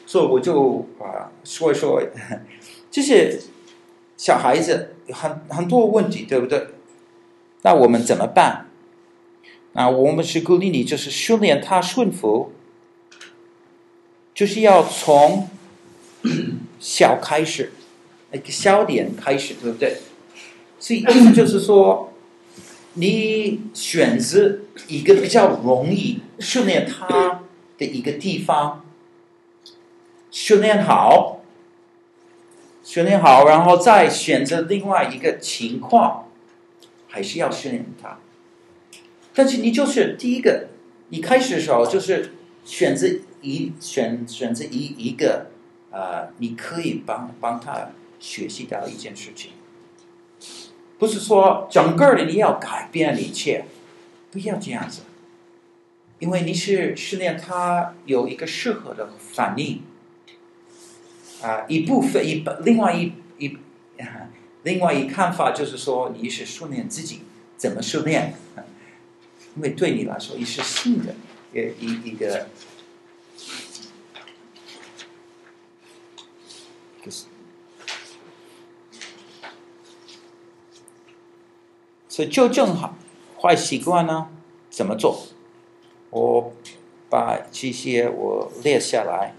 [0.06, 2.02] 所以我就啊说一说，
[2.90, 3.40] 这些
[4.18, 6.70] 小孩子很很多问题，对不对？
[7.62, 8.66] 那我们怎么办？
[9.74, 12.52] 那我们是鼓励你，就是训练他顺服，
[14.36, 15.50] 就是要从
[16.80, 17.72] 小开始，
[18.30, 19.98] 那个小点开始，对不对？
[20.80, 21.02] 所以
[21.34, 22.12] 就是说。
[22.98, 27.42] 你选择一个比较容易训练他
[27.78, 28.86] 的一个地方，
[30.32, 31.42] 训练好，
[32.86, 36.30] 训练好，然后再选择另外一个情况，
[37.10, 38.18] 还是要训练他。
[39.34, 40.70] 但是你就是第一个，
[41.10, 42.32] 你开始的时候就是
[42.64, 43.10] 选择
[43.46, 45.52] 一选选择一一个，
[45.92, 49.52] 呃，你可以帮帮他学习到一件事情。
[50.98, 53.66] 不是说整个的你要改变一切，
[54.32, 55.02] 不要这样子，
[56.20, 59.82] 因为你是训练他有一个适合的反应，
[61.42, 63.58] 啊、一部分一另外一一
[64.64, 67.22] 另外一看法就是说你是训练自己
[67.56, 68.34] 怎么训练，
[69.56, 71.14] 因为对你来说你是新的
[71.54, 72.48] 一一一个。
[82.16, 82.96] 所以就正好，
[83.42, 84.28] 坏习惯呢，
[84.70, 85.20] 怎么做？
[86.12, 86.54] 我
[87.10, 89.34] 把这些我列下来，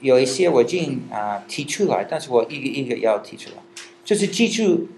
[0.00, 3.56] 有一些我已经啊提出来，但是我一个一个要提出来。
[4.02, 4.88] 就是记住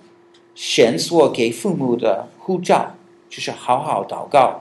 [0.54, 2.94] 神所给父母的护照，
[3.28, 4.60] 就是好好祷告。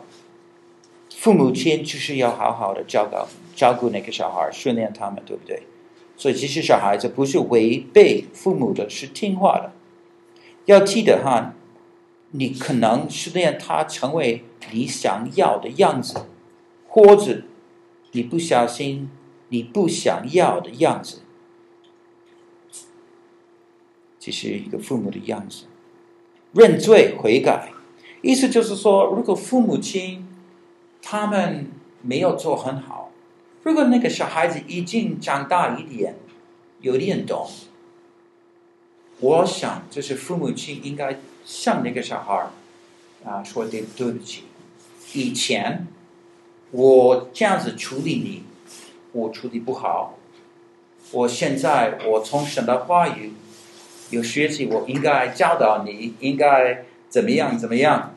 [1.16, 5.62] 父母亲就是要好好的教导、照顾那个小孩，训练他们，对不对？
[6.18, 9.72] 所以其实小孩子不是违背父母的，是听话的。
[10.66, 11.54] 要记得哈。
[12.36, 16.26] 你可能训练他成为你想要的样子，
[16.88, 17.43] 或者
[18.13, 19.12] 你不小心
[19.50, 21.22] 你不想要的样子，
[24.19, 25.65] 这是一个父母的样子。
[26.54, 27.72] 认罪悔改，
[28.24, 30.28] 意思就是说，如果父母亲
[31.04, 31.69] 他们
[32.02, 33.12] 没有做很好，
[33.62, 36.15] 如果那个小孩子已经长大一点，
[36.82, 37.48] 有点懂，
[39.19, 41.19] 我想这是父母亲应该。
[41.45, 42.47] 向那个小孩
[43.25, 44.43] 啊说对对不起，
[45.13, 45.88] 以前
[46.71, 48.43] 我这样子处理你，
[49.12, 50.17] 我处理不好。
[51.12, 53.34] 我现在我从神的话语
[54.10, 58.15] 有学习，我应该教导你应该怎么样怎么样，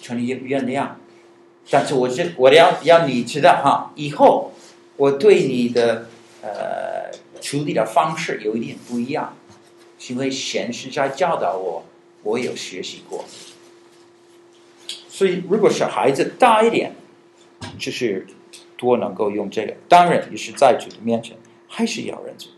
[0.00, 0.90] 求你原谅。
[1.70, 4.52] 但是我是我要要你知道哈，以后
[4.96, 6.08] 我对你的
[6.42, 7.10] 呃
[7.40, 9.36] 处理的方式有一点不一样。
[10.06, 11.84] 因为神是在教导我，
[12.22, 13.24] 我有学习过，
[15.08, 16.94] 所以如果小孩子大一点，
[17.78, 18.26] 就是
[18.76, 19.74] 多能够用这个。
[19.88, 22.52] 当然，也是在主的面前，还是要认罪。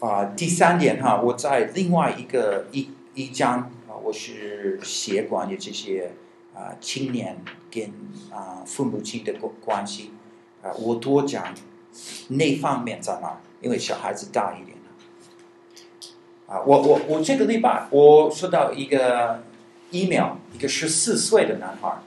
[0.00, 6.12] 啊、第三点哈，我在另外一个一一章啊，我是写关于这些
[6.54, 7.92] 啊、青年跟
[8.30, 10.10] 啊、父母亲的关关系
[10.62, 11.54] 啊、我多讲
[12.28, 13.40] 那方面在哪？
[13.60, 14.76] 因为小孩子大一点
[16.46, 19.42] 了，啊，我我我这个礼拜我收到一个
[19.90, 21.98] email，一个十四岁的男孩，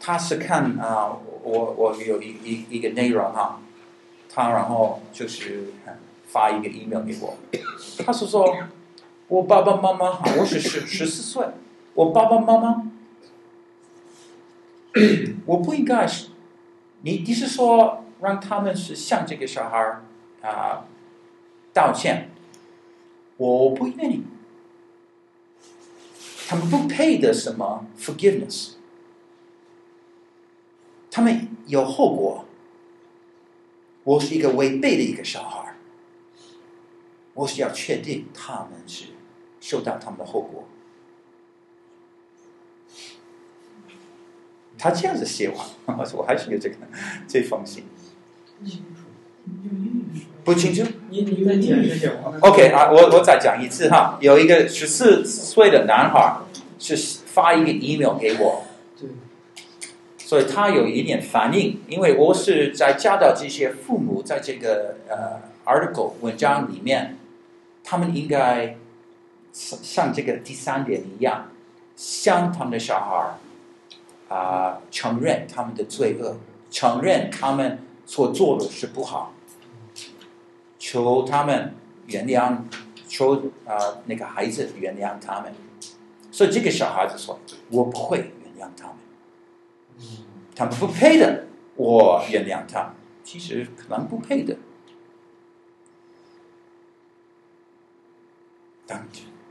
[0.00, 3.60] 他是看啊，我我有一一一个内容哈，
[4.32, 5.74] 他然后就是
[6.26, 7.36] 发一个 email 给我，
[8.06, 8.56] 他是说，
[9.28, 11.46] 我爸爸妈妈哈，我是十十四岁，
[11.92, 12.90] 我爸爸妈妈，
[15.44, 16.28] 我不应该是，
[17.02, 18.04] 你你是说？
[18.20, 20.00] 让他们是向这个小孩
[20.42, 20.84] 啊、
[21.72, 22.30] 道歉，
[23.36, 24.24] 我不愿意。
[26.48, 28.72] 他们不配的什么 forgiveness，
[31.10, 32.44] 他们有后果。
[34.04, 35.74] 我是一个违背的一个小孩，
[37.34, 39.08] 我是要确定他们是
[39.60, 40.66] 受到他们的后果。
[44.78, 45.58] 他这样子写完，
[46.16, 46.76] 我还是有这个
[47.26, 47.84] 这封信。
[50.44, 50.82] 不清楚。
[51.10, 54.18] 你你再解释解 OK 啊，我我再讲一次哈。
[54.20, 56.38] 有一个十四岁的男孩
[56.78, 56.96] 是
[57.26, 58.64] 发一个 email 给我，
[60.18, 67.16] 所以他有一点反应，因为我是在教导这些父母，在这个呃 article 文章里面，
[67.82, 68.76] 他们应该
[69.52, 71.48] 像像这个第三点一样，
[71.96, 74.36] 向他们的小孩啊、
[74.74, 76.36] 呃、承认他们的罪恶，
[76.70, 77.78] 承认他们
[78.08, 79.34] 所做的是不好。
[80.78, 81.74] 求他们
[82.06, 82.62] 原谅，
[83.06, 83.34] 求
[83.66, 85.52] 啊、那个孩子原谅他们，
[86.32, 87.38] 所以这个小孩子说
[87.68, 88.96] ：“我不会原谅他们，
[90.54, 91.44] 他们不配的，
[91.76, 92.94] 我原谅他。
[93.22, 94.56] 其实可能不配的，
[98.86, 99.06] 但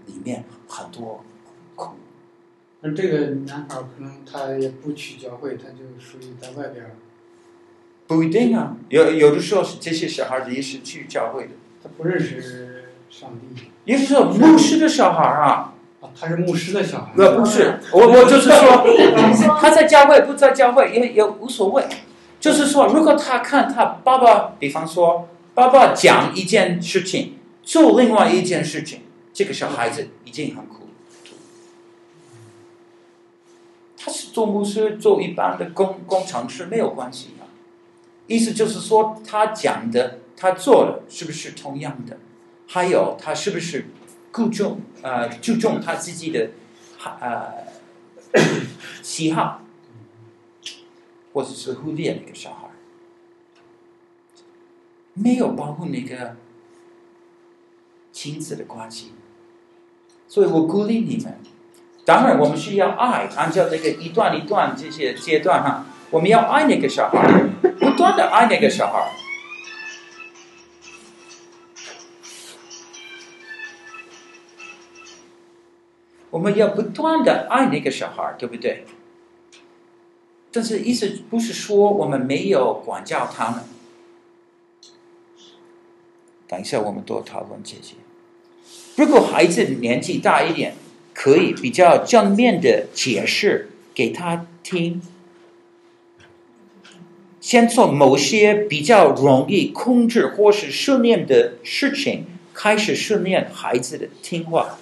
[0.07, 1.23] 里面很多
[1.75, 1.91] 苦。
[2.79, 6.83] 那这个男孩可能他也不去教会，他就属于在外边。”
[8.07, 11.49] 不一定啊，有有的时候是这些小孩子也是去教会的。
[11.83, 13.63] 他不认识上帝。
[13.83, 15.73] 也是说，牧师的小孩啊。
[15.99, 17.11] 啊，他是牧师的小孩。
[17.15, 18.85] 不，不是，我我就是说，
[19.59, 21.83] 他在教会不在教会也也无所谓。
[22.39, 29.01] 就是说，如果他看他爸爸，比方说爸爸讲一件事情，做另外一件事情，
[29.33, 30.87] 这个小孩子已经很苦。
[33.97, 37.31] 他是做牧师，做一般的工工程师没有关系。
[38.27, 42.17] 意思就是说，他讲的，他做的，是不是同样的？
[42.67, 43.85] 还有，他是不是
[44.33, 46.49] 注重呃注重他自己的
[47.21, 47.53] 呃
[49.01, 49.61] 喜好，
[51.31, 52.67] 或者是忽略那个小孩，
[55.13, 56.35] 没有保护那个
[58.11, 59.13] 亲子的关系。
[60.27, 61.39] 所以我鼓励你们，
[62.03, 67.45] 当然我们需要爱，按照这个一段一段这些阶段哈，我们要爱那个小孩。
[67.97, 69.11] 不断的爱那个小孩，
[76.29, 78.85] 我们要不断的爱那个小孩，对不对？
[80.51, 83.63] 但是意思不是说我们没有管教他们。
[86.47, 87.95] 等一下，我们多讨论这些。
[88.95, 90.75] 如果孩子年纪大一点，
[91.15, 95.01] 可以比较正面的解释给他听。
[97.47, 104.77] 先从某些比较容易控制或是训练的事情开始训练孩子的听话。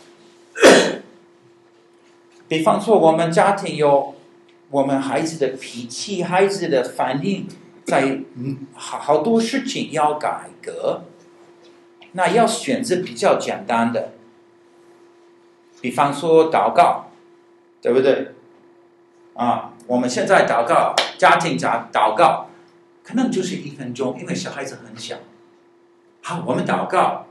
[2.50, 4.16] 比方说，我们家庭有
[4.72, 7.48] 我们孩子的脾气、孩子的反应，
[7.86, 8.22] 在
[8.74, 11.04] 好好多事情要改革，
[12.14, 14.14] 那要选择比较简单的。
[15.82, 17.12] 比方说祷告，
[17.80, 18.30] 对不对？
[19.36, 22.48] 啊，我们现在祷告，家庭讲祷告。
[23.06, 25.18] 可能就是一分钟，因为小孩子很小。
[26.24, 27.28] 好，我们祷告。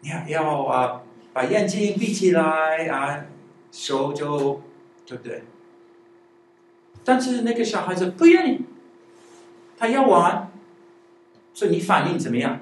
[0.00, 1.02] 你要要啊，
[1.34, 3.26] 把眼睛闭起来啊，
[3.70, 4.62] 手就
[5.04, 5.44] 对不对？
[7.04, 8.60] 但是那个小孩子不愿意，
[9.76, 10.50] 他要玩。
[11.52, 12.60] 所以你反应怎么样？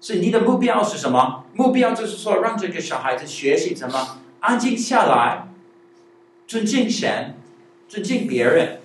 [0.00, 1.44] 所以你的目标是什么？
[1.54, 5.48] 目标就是说，让这个小孩子学习怎么安静下来，
[6.48, 7.36] 尊敬神，
[7.88, 8.77] 尊敬别人。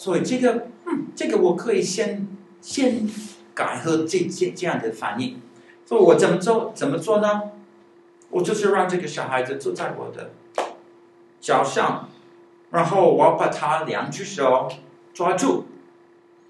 [0.00, 0.68] 所以这个，
[1.14, 2.26] 这个我可以先
[2.62, 3.06] 先
[3.52, 5.42] 改和这这这样的反应。
[5.84, 6.72] 所以我怎么做？
[6.74, 7.42] 怎么做呢？
[8.30, 10.30] 我就是让这个小孩子坐在我的
[11.38, 12.08] 脚上，
[12.70, 14.72] 然后我把他两只手
[15.12, 15.66] 抓住，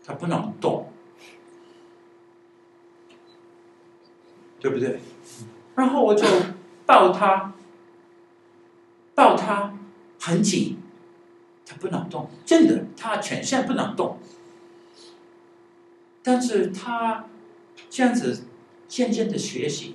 [0.06, 0.88] 他不能动，
[4.60, 5.00] 对不对？
[5.74, 6.24] 然后我就
[6.86, 7.52] 抱他，
[9.16, 9.74] 抱他
[10.20, 10.79] 很紧。
[11.70, 14.18] 他不能动，真的，他全身不能动。
[16.20, 17.26] 但是他
[17.88, 18.42] 这样子
[18.88, 19.94] 渐渐的学习，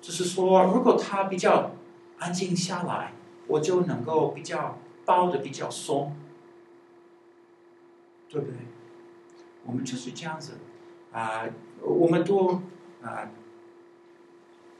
[0.00, 1.72] 就是说，如果他比较
[2.18, 3.12] 安静下来，
[3.46, 6.16] 我就能够比较抱的比较松，
[8.30, 8.56] 对不对？
[9.66, 10.52] 我们就是这样子
[11.12, 11.44] 啊、
[11.82, 12.62] 我们多
[13.02, 13.28] 啊、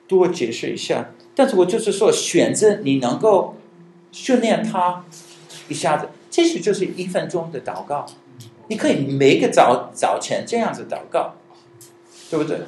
[0.08, 1.10] 多解释一下。
[1.34, 3.56] 但是我就是说，选择你能够
[4.10, 5.04] 训练他
[5.68, 6.08] 一下子。
[6.32, 8.06] 其实就是一分钟的祷告，
[8.68, 11.34] 你可以每个早早晨这样子祷告，
[12.30, 12.62] 对不对？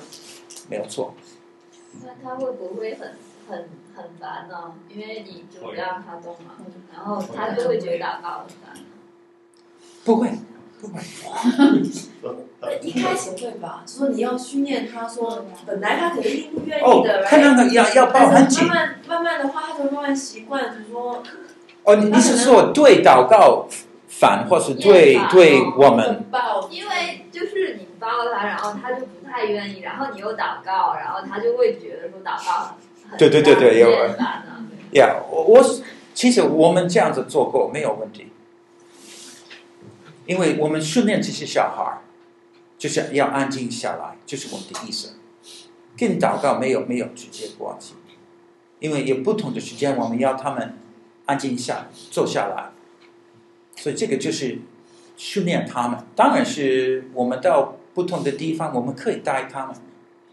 [0.68, 1.14] 没有错。
[2.02, 3.14] 那他会不会很
[3.48, 4.74] 很很烦呢？
[4.90, 6.56] 因为你就不让他动嘛，
[6.94, 8.84] 然后他就会觉得祷告很烦。
[10.04, 10.30] 不会，
[10.82, 11.00] 不会。
[12.82, 18.68] 一开始会吧，就说你要训练他说，本来他肯定不愿意的，哦，看那个要要抱很紧。
[18.68, 21.22] 慢慢慢慢的话，他就慢慢习惯，就说。
[21.84, 23.68] 哦，你你是说对祷告
[24.08, 26.24] 反，或是对对我们？
[26.70, 32.76] 因为就是你抱他，然后他就不太愿意，然后你又祷告，然后他就会觉得说祷告
[33.10, 33.90] 很对对对对，有。
[34.92, 35.62] 呀，我我
[36.14, 38.28] 其实我们这样子做过没有问题，
[40.24, 41.98] 因为我们训练这些小孩，
[42.78, 45.16] 就是要安静下来，就是我们的意思，
[45.98, 47.92] 跟祷告没有没有直接关系，
[48.78, 50.78] 因为有不同的时间，我们要他们。
[51.26, 52.70] 安静一下，坐下来，
[53.76, 54.58] 所以这个就是
[55.16, 55.98] 训练他们。
[56.14, 59.74] 当然是我们到不同的地方，我们可以带他们，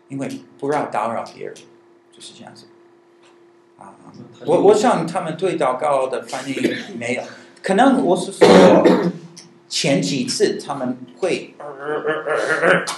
[0.10, 0.28] 因为
[0.60, 1.56] 不要打扰别人，
[2.12, 2.66] 就是这样子。
[3.78, 3.96] 啊，
[4.46, 6.56] 我我想他们对祷告的反应
[6.98, 7.24] 没有，
[7.64, 8.48] 可能我是说
[9.70, 11.54] 前几次他们会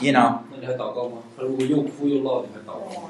[0.02, 0.40] ，you know。
[0.50, 1.18] 那你还祷告吗？
[1.38, 3.10] 他如果又哭又闹，你还祷告吗？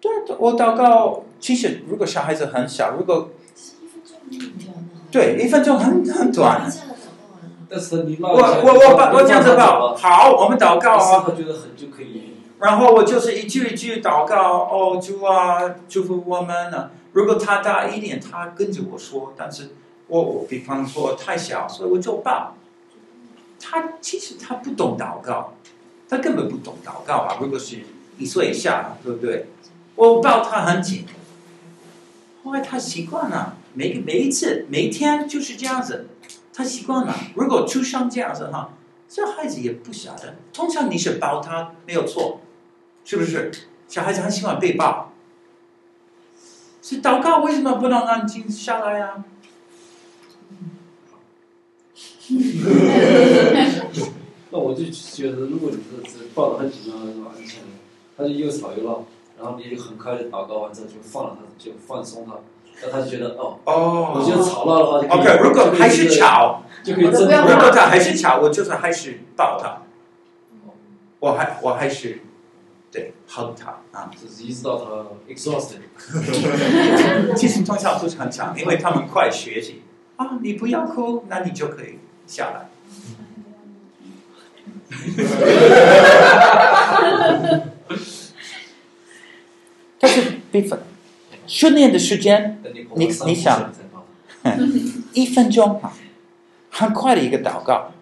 [0.00, 1.24] 对，我祷告。
[1.40, 3.30] 其实，如果小孩子很小，如果
[5.10, 6.70] 对一分钟很很短。
[7.70, 11.24] 但是你闹我我我把我这样子报好，我们祷告啊。
[11.26, 12.34] 他觉得很就可以。
[12.58, 16.90] 然后我就是一句一句祷告哦，主啊，祝福我们呢。
[17.12, 19.70] 如果他大一点，他跟着我说，但是
[20.06, 22.54] 我我比方说太小，所以我就抱。
[23.60, 25.52] 他其实他不懂祷告，
[26.08, 27.36] 他根本不懂祷告啊。
[27.40, 27.76] 如果是
[28.18, 29.46] 一岁以下，对不对？
[29.94, 31.04] 我抱他很紧。
[32.48, 36.08] 因为他习惯了，每个每一次每一天就是这样子，
[36.54, 37.14] 他习惯了。
[37.34, 38.70] 如果出生这样子哈，
[39.06, 40.36] 这孩子也不晓得。
[40.50, 42.40] 通常你是抱他没有错，
[43.04, 43.52] 是不是？
[43.86, 45.12] 小孩子很喜欢被抱。
[46.80, 49.22] 是祷告为什么不能安静下来呀、
[54.50, 55.76] 那我就觉得，如果你
[56.08, 56.96] 是抱得很紧啊，
[57.28, 57.58] 安静，
[58.16, 59.04] 他就又吵又闹。
[59.38, 62.32] 然后你就很快就祷告完之后就放了他，就放松他，
[62.82, 65.18] 那他就觉得哦哦，我觉得吵闹的话就可以。
[65.18, 67.04] OK，如果还是吵，就可以。
[67.04, 69.82] 如果他还是吵，我就是还是抱他。
[71.20, 72.20] 我还我还是
[72.92, 74.84] 对 hold 他啊，就是一直到他
[75.32, 75.80] exhausted。
[77.36, 79.82] 其实通常不是很强，因为他们快学习
[80.16, 82.68] 啊，你不要哭，那你就可以下来。
[91.46, 92.60] 训练的时间，
[92.94, 93.72] 你你想，
[95.12, 95.92] 一分钟啊，
[96.70, 97.92] 很快的一个祷告。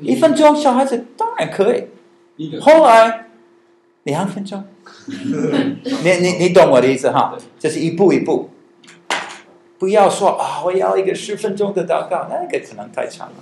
[0.00, 1.84] 一分钟，小孩子当然可以。
[2.60, 3.26] 后来
[4.04, 4.64] 两分钟，
[5.06, 7.36] 你你你懂我的意思哈？
[7.58, 8.50] 这是一步一步，
[9.78, 13.34] 不要说啊，我要一个十分钟的祷告，那个可能太长了。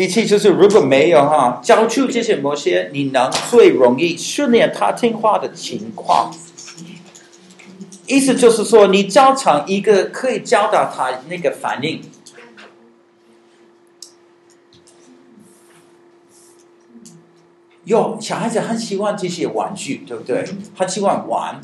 [0.00, 6.32] 第七就是，如果没有哈，教出这些某些，你能最容易训练他听话的情况。
[8.06, 12.00] 意思就是说，你教成一个可以教导他那个反应。
[17.84, 20.42] 哟，小孩子很喜欢这些玩具，对不对？
[20.74, 21.60] 很喜欢玩，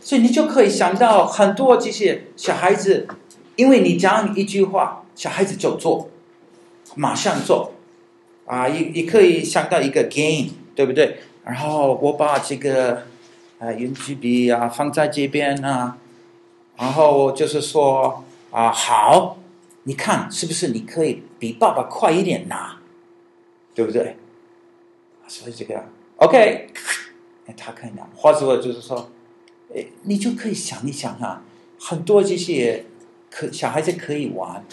[0.00, 3.06] 所以你就可以想到很多这些小孩子，
[3.54, 6.10] 因为你讲一句话，小孩子就做。
[6.94, 7.72] 马上做，
[8.46, 11.18] 啊，也也可以想到一个 game，对不对？
[11.44, 13.02] 然后我把这个，
[13.58, 15.98] 啊，圆珠笔啊放在这边啊，
[16.76, 19.36] 然后就是说啊，好，
[19.82, 22.78] 你看是不是你可以比爸爸快一点拿，
[23.74, 24.16] 对不对？
[25.26, 25.84] 所以这个
[26.16, 26.68] ，OK，
[27.56, 29.10] 他可以拿，或者就是说，
[29.74, 31.42] 哎，你就可以想一想啊，
[31.78, 32.84] 很多这些
[33.30, 34.64] 可小孩子可以玩。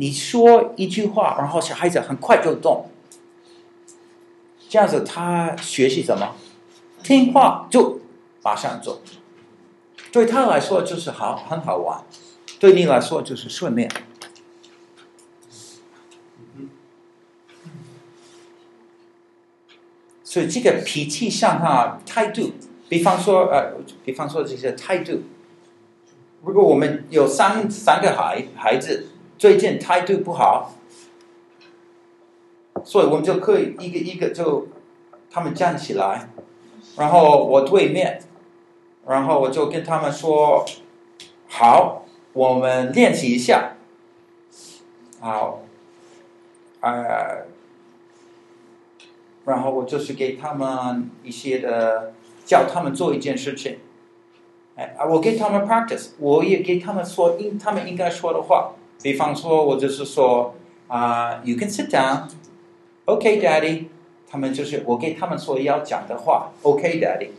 [0.00, 2.88] 你说一句话，然后小孩子很快就动，
[4.68, 6.36] 这样子他学习什么？
[7.02, 8.00] 听话就
[8.40, 9.00] 马上做，
[10.12, 12.04] 对他来说就是好，很好玩，
[12.60, 13.90] 对你来说就是训练。
[20.22, 22.52] 所以这个脾气上哈态度，
[22.88, 23.72] 比方说呃，
[24.04, 25.22] 比方说这些态度，
[26.44, 29.08] 如果我们有三三个孩孩子。
[29.38, 30.72] 最近态度不好，
[32.84, 34.66] 所以我们就可以一个一个就
[35.30, 36.28] 他们站起来，
[36.96, 38.20] 然后我对面，
[39.06, 40.66] 然后我就跟他们说
[41.46, 43.76] ：“好，我们练习一下。”
[45.20, 45.62] 好，
[46.80, 47.46] 呃，
[49.44, 52.12] 然后我就是给他们一些的，
[52.44, 53.78] 叫他们做一件事情。
[54.74, 58.74] 哎，我给他们 practice，我也给他们说应他们应该说的话。
[59.02, 60.54] 比方说，我就是说
[60.88, 62.28] 啊、，You can sit down.
[63.04, 63.86] OK, Daddy.
[64.30, 66.50] 他们就是我给他们说要讲的话。
[66.62, 67.30] OK, Daddy.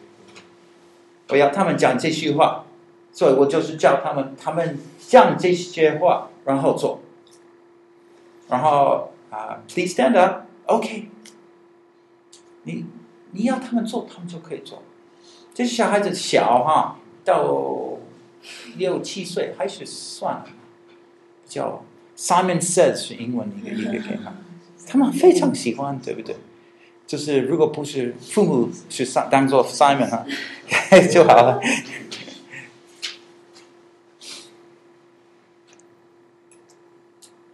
[1.29, 2.65] 我要他们讲这句话，
[3.11, 7.01] 所以我就是叫他们，他们讲这些话，然后做。
[8.47, 10.41] 然后啊、uh,，Please stand up.
[10.65, 11.09] OK.
[12.63, 12.85] 你
[13.31, 14.81] 你要他们做，他们就可以做。
[15.53, 17.97] 这小孩子小哈，到
[18.77, 20.45] 六七岁还是算了。
[21.49, 21.83] 叫
[22.15, 24.33] Simon Says 是英文一个一个给他，
[24.87, 26.35] 他们非常喜欢，对不对？
[27.07, 30.23] 就是如果不是父母去当当做 Simon 哈，
[31.11, 31.59] 就好了。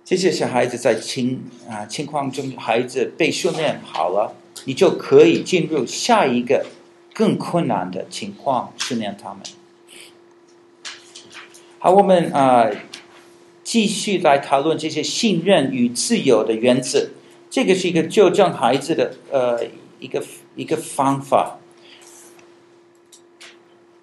[0.03, 4.35] 这些小孩子在情啊情况中，孩子被训练好了，
[4.65, 6.65] 你就可以进入下一个
[7.13, 9.41] 更困难的情况训练他们。
[11.79, 12.69] 好，我们啊。
[13.65, 17.09] 继续来讨论这些信任与自由的原则，
[17.49, 19.65] 这个是一个纠正孩子的呃
[19.99, 20.23] 一个
[20.55, 21.57] 一个方法。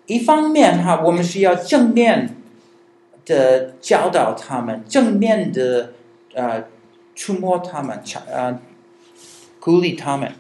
[0.07, 2.37] 一方面哈，我们是要正面
[3.25, 5.93] 的教导他们，正面的
[6.35, 6.65] 呃
[7.15, 8.59] 触摸他们，呃
[9.61, 10.35] 鼓励他们。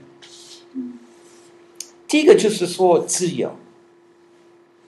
[2.08, 3.56] 第一个就是说自由，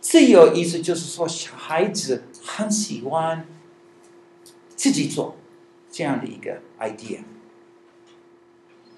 [0.00, 3.46] 自由意思就是说小孩子很喜欢。
[4.76, 5.36] 自己做
[5.90, 7.18] 这样的一个 idea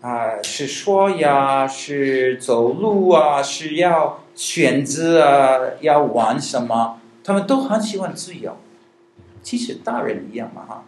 [0.00, 8.56] 啊，是说呀，是走路啊，是要选择啊，要玩什么，他们都很喜欢自由。
[9.42, 10.84] 其实大人一样嘛，哈。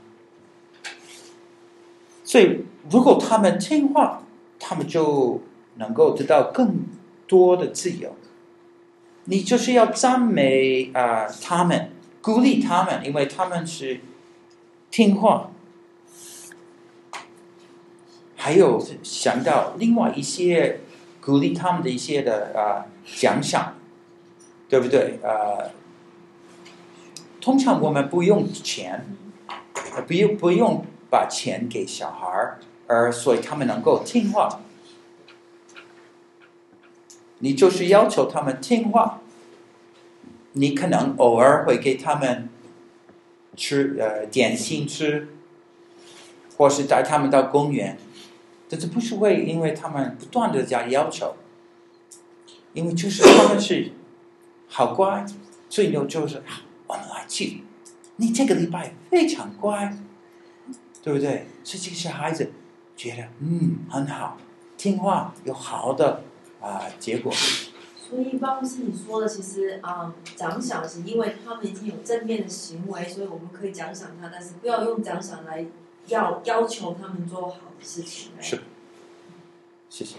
[2.24, 4.22] 所以如果他们听话，
[4.58, 5.42] 他们就
[5.76, 6.86] 能够得到更
[7.26, 8.14] 多的自由。
[9.24, 11.90] 你就是要赞美啊，他们
[12.22, 14.00] 鼓励他们，因为他们是。
[14.90, 15.50] 听话，
[18.34, 20.80] 还有想到另外一些
[21.20, 23.74] 鼓励他们的一些的啊奖赏，
[24.68, 25.20] 对不对？
[25.22, 25.70] 啊，
[27.40, 29.06] 通常我们不用钱，
[30.06, 34.60] 不用不用把钱给小孩儿，而所以他们能够听话。
[37.40, 39.20] 你就是要求他们听话，
[40.52, 42.48] 你可能偶尔会给他们。
[43.58, 45.26] 吃呃点心吃，
[46.56, 47.98] 或是带他们到公园，
[48.68, 51.34] 但是不是会因为他们不断的加要求，
[52.72, 53.90] 因为就是他们是
[54.68, 55.26] 好乖，
[55.68, 56.40] 所以呢就是
[56.86, 57.64] 我们来去，
[58.16, 59.98] 你这个礼拜非常乖，
[61.02, 61.48] 对不对？
[61.64, 62.52] 所以这些孩子
[62.96, 64.38] 觉得嗯很好，
[64.76, 66.22] 听话有好的
[66.60, 67.32] 啊、结果。
[68.08, 75.66] 所以，办公室你说的，其实啊，奖赏是因为他们已经有正面的行为，所以我们可以奖赏他，但是不要用奖赏来
[76.06, 78.30] 要要求他们做好的事情。
[78.40, 78.60] 是，
[79.90, 80.16] 谢谢。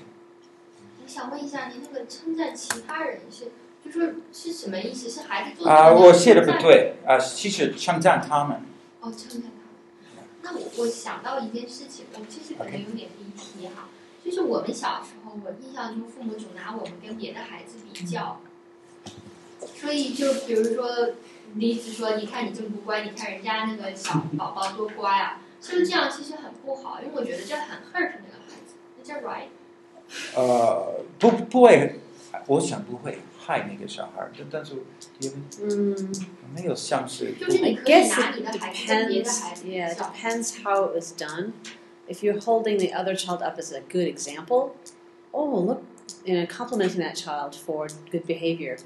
[1.03, 3.51] 我想问一下，您那个称赞其他人是，
[3.83, 5.09] 就是是什么意思？
[5.09, 5.91] 是孩子做啊？
[5.91, 8.61] 我写的不对啊，其实称赞他们。
[8.99, 10.27] 哦，称赞他们。
[10.43, 13.89] 那我我想到一件事情，我其实可能有点离题哈。
[13.89, 13.98] Okay.
[14.23, 18.41] 就是我们小时候，我印象中父母总拿我们跟别的孩子比较，
[19.75, 21.09] 所以就比如说，
[21.55, 29.47] 例子说，你看你这么不乖，你看人家那个小宝宝多乖啊，就是这样，其实很不好，因为我觉得这很 hurt 那个孩子，那这 right？
[30.35, 31.99] 呃，不不会，
[32.47, 34.73] 我想不会害那个小孩，但但是
[35.19, 36.13] 因为嗯，
[36.53, 41.51] 没有像是，就是你可以拿你的孩子跟别的孩子比 depends how it's done.
[42.08, 44.76] if you're holding the other child up as a good example,
[45.32, 45.82] oh, look,
[46.24, 48.76] you know, complimenting that child for good behavior,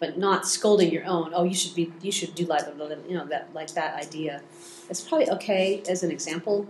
[0.00, 1.32] but not scolding your own.
[1.32, 2.64] Oh, you should be, you should do like,
[3.08, 4.42] you know, that like that idea.
[4.90, 6.66] It's probably okay as an example,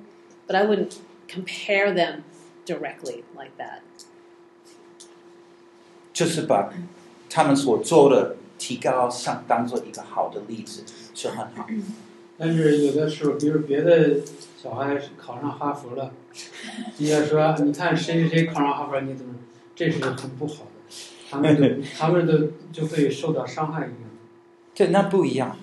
[0.46, 2.24] but I wouldn't compare them
[2.66, 3.80] directly like that.
[6.12, 6.72] 就是把
[7.30, 11.66] 他们所做的提高上当做一个好的例子，是很好。
[12.36, 14.20] 但是有的时候，比如别的。
[14.61, 16.11] 小孩考上哈佛了，
[16.97, 19.35] 你要说，你看谁谁谁考上哈佛，你怎么？
[19.73, 20.91] 这是很不好的，
[21.31, 24.09] 他们都 他们都就会受到伤害一样。
[24.75, 25.55] 对，那不一样。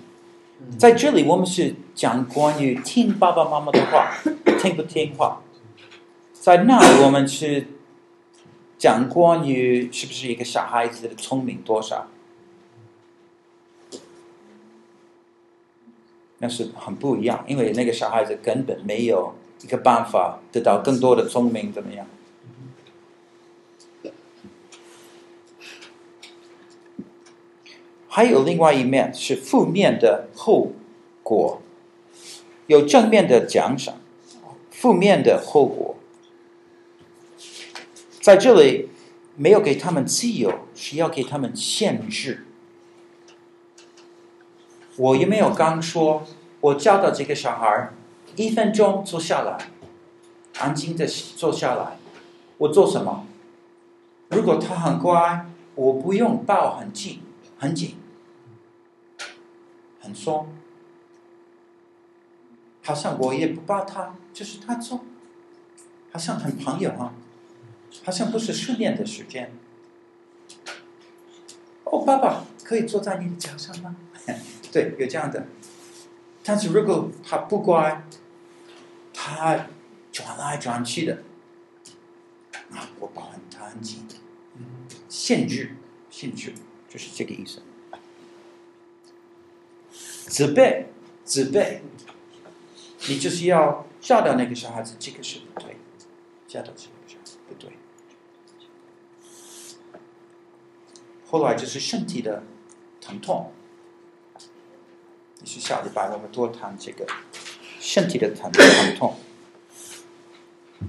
[0.79, 4.11] 在这里，我们是讲关于听爸爸妈妈的话，
[4.57, 5.43] 听不听话。
[6.33, 7.67] 在那里，我们是
[8.79, 12.07] 讲关于是不是一个小孩子的聪明多少。
[16.39, 22.05] 那是很不一样，因为那个小孩子根本没有一个办法得到更多的聪明，怎么样？
[28.07, 30.71] 还有另外一面是负面的后
[31.21, 31.61] 果，
[32.65, 34.01] 有正面的奖赏，
[34.71, 35.95] 负面的后果。
[38.19, 38.89] 在这里
[39.35, 42.46] 没有给他们自由，是要给他们限制。
[44.97, 46.23] 我有没有刚说，
[46.59, 47.91] 我教导这个小孩，
[48.35, 49.69] 一分钟坐下来，
[50.57, 51.97] 安静的坐下来，
[52.57, 53.25] 我做什么？
[54.29, 55.45] 如果他很乖，
[55.75, 57.21] 我不用抱很紧，
[57.59, 57.95] 很紧，
[60.01, 60.47] 很松，
[62.83, 65.01] 好像我也不抱他，就是他做，
[66.11, 67.13] 好像很朋友啊，
[68.03, 69.53] 好像不是训练的时间。
[71.83, 73.95] 哦，爸爸可以坐在你的脚上吗？
[74.77, 75.47] 对，有这样的。
[76.43, 78.03] 但是如果他不乖，
[79.11, 79.67] 他
[80.11, 81.23] 转来转去的，
[82.69, 84.05] 啊，我保他很紧，
[85.09, 85.71] 限制，
[86.11, 86.53] 限制，
[86.87, 87.63] 就是这个意思。
[89.91, 90.85] 自卑，
[91.25, 91.79] 自卑，
[93.07, 95.77] 你就是要教导那个小孩子，这个是不对，
[96.47, 97.71] 教导这个小孩子不对。
[101.25, 102.43] 后来就是身体的
[103.01, 103.51] 疼痛。
[105.45, 107.05] 下礼拜我们多谈这个
[107.79, 109.15] 身体的疼疼痛。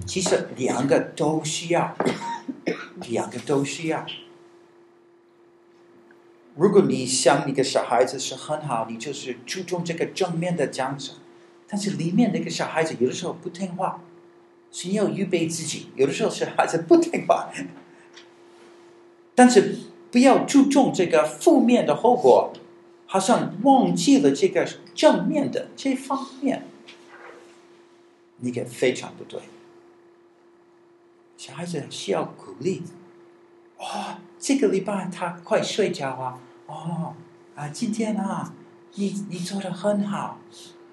[0.05, 1.95] 其实两个都需要，
[3.09, 4.05] 两个都需要。
[6.55, 11.15] 如果你想你的小孩子是很好，你就是注重这个正面的奖赏。
[11.67, 14.01] 但是里面那个小孩子有的时候不听话，
[14.71, 15.89] 是你要预备自己。
[15.95, 17.51] 有的时候小孩子不听话，
[19.35, 19.77] 但是
[20.11, 22.51] 不要注重这个负面的后果。
[23.11, 26.67] 好像忘记了这个正面的这方面，
[28.37, 29.41] 你给非常不对。
[31.35, 32.83] 小孩子需要鼓励。
[33.79, 36.39] 哦，这个礼拜他快睡觉啊！
[36.67, 37.15] 哦，
[37.55, 38.53] 啊，今天啊，
[38.93, 40.37] 你你做的很好。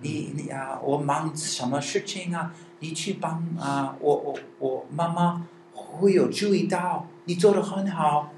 [0.00, 2.54] 你你啊，我忙什么事情啊？
[2.78, 8.32] 你去帮啊，我我我妈妈会有注意到你做的很好。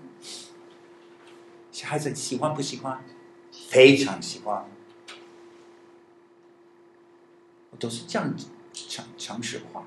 [1.70, 3.04] 小孩子喜欢不喜欢？
[3.68, 4.64] 非常喜欢，
[7.70, 9.84] 我都是这样子讲诚实话。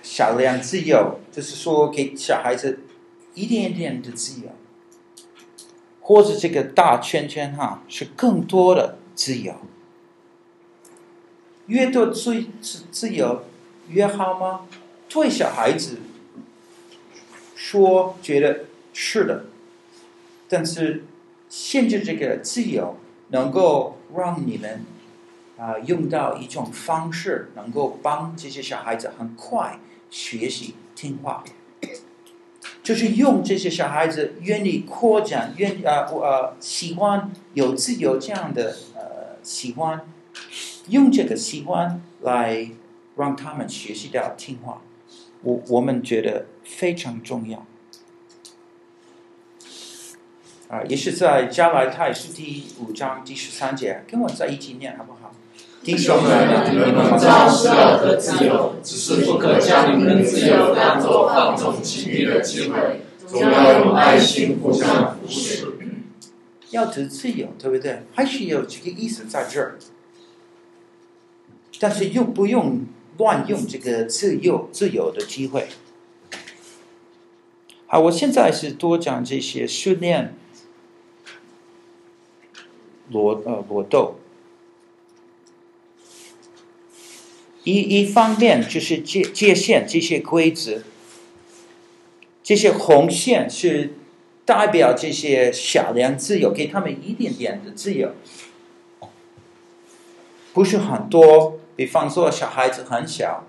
[0.00, 2.84] 少量自由，就是说给小孩子
[3.34, 4.52] 一点点的自由，
[6.00, 9.56] 或者这个大圈圈哈是更多的自由。
[11.66, 13.44] 越多自自自由
[13.88, 14.66] 越好吗？
[15.08, 15.98] 对小孩子
[17.54, 19.44] 说，觉得是的，
[20.48, 21.04] 但是
[21.48, 22.96] 限制这个自由，
[23.28, 24.84] 能够让你们
[25.56, 29.78] 啊、用到一种方式，能够帮这些小孩子很快
[30.10, 31.44] 学习听话，
[32.82, 40.00] 就是用这些小孩子愿意扩展、愿意啊呃喜欢有自由这样的呃喜欢。
[40.88, 42.68] 用这个习惯来
[43.16, 44.82] 让他们学习到听话，
[45.42, 47.66] 我我们觉得非常重要。
[50.68, 55.32] 啊，也是在加拉太书第五章第十三节，跟我在一起念好不好？
[55.82, 65.66] 弟兄们，你们知道是要得自由，只是不可将你们的自由当作放纵情欲的机会，总要用爱心互相扶持。
[66.70, 68.02] 要得自由，对不对？
[68.14, 69.78] 还是有这个意思在这儿。
[71.84, 72.86] 但是又不用
[73.18, 75.68] 乱用这个自由自由的机会。
[77.86, 80.34] 好，我现在是多讲这些训练
[83.10, 84.14] 罗呃罗豆。
[87.64, 90.84] 一一方面就是界界限这些规则，
[92.42, 93.92] 这些红线是
[94.46, 98.14] 代表这些小量自由，给他们一点点的自由，
[100.54, 101.58] 不是很多。
[101.76, 103.44] 比方说，小孩子很小，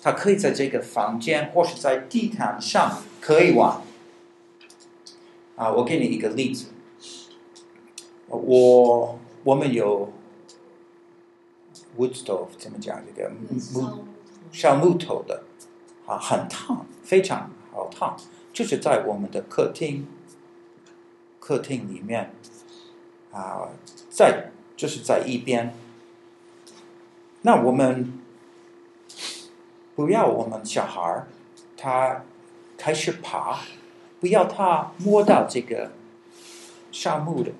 [0.00, 3.80] 他可以在这个房间或是在地毯上可以玩。
[5.56, 6.66] 啊，我给你一个例子。
[8.28, 10.12] 我我们有
[11.98, 14.04] wood stove，怎么讲这个木
[14.52, 15.42] 烧木头的，
[16.06, 18.16] 啊，很烫，非常好烫，
[18.52, 20.06] 就是在我们的客厅
[21.40, 22.32] 客厅里面，
[23.32, 23.68] 啊，
[24.10, 25.74] 在就是在一边。
[27.46, 28.10] 那我们
[29.94, 31.26] 不要我们小孩儿
[31.76, 32.22] 他
[32.78, 33.58] 开始爬，
[34.18, 35.90] 不要他摸到这个
[36.90, 37.50] 沙木的，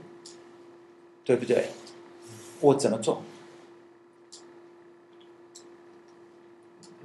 [1.23, 1.67] 对不对？
[2.61, 3.23] 我怎么做？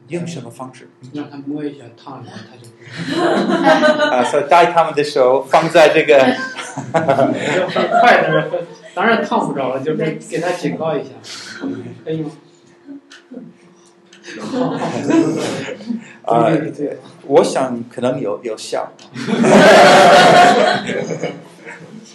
[0.07, 0.89] 用什么方式？
[1.11, 2.79] 让他摸一下，烫一下，他就不。
[4.15, 6.17] 啊，所以带他们的手放在这个。
[6.93, 8.63] 很快的，
[8.95, 9.97] 当然烫不着了，就是
[10.29, 11.09] 给他警告一下，
[12.05, 12.31] 可以吗？
[16.23, 16.51] 啊，
[17.25, 18.91] 我想可能有有效。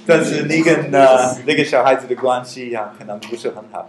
[0.06, 3.88] 但是你跟呃 那个小孩子的关系呀、啊，可能不是很好。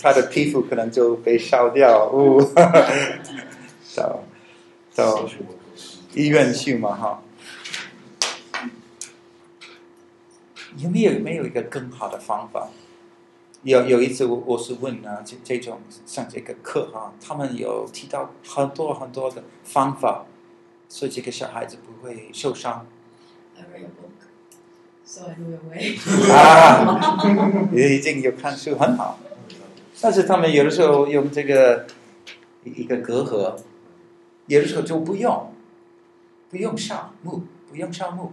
[0.00, 2.42] 他的皮肤可能就被烧掉，哦，
[3.94, 4.20] 到
[4.94, 5.28] 到
[6.14, 7.20] 医院去嘛哈。
[10.78, 12.68] 有没有没有一个更好的方法？
[13.64, 20.26] 有有一次我我是问啊，这这种上这个课哈，他们有提到很多很多的方法，
[20.86, 22.86] 所以这个小孩子不会受伤。
[23.56, 24.20] I read a book,
[25.06, 25.96] so I knew a way.
[26.30, 29.18] 啊， 已经有看书，很好。
[29.98, 31.86] 但是他们有的时候用这个
[32.64, 33.56] 一个隔阂，
[34.46, 35.54] 有的时候就不用，
[36.50, 38.32] 不用上木，不用上木，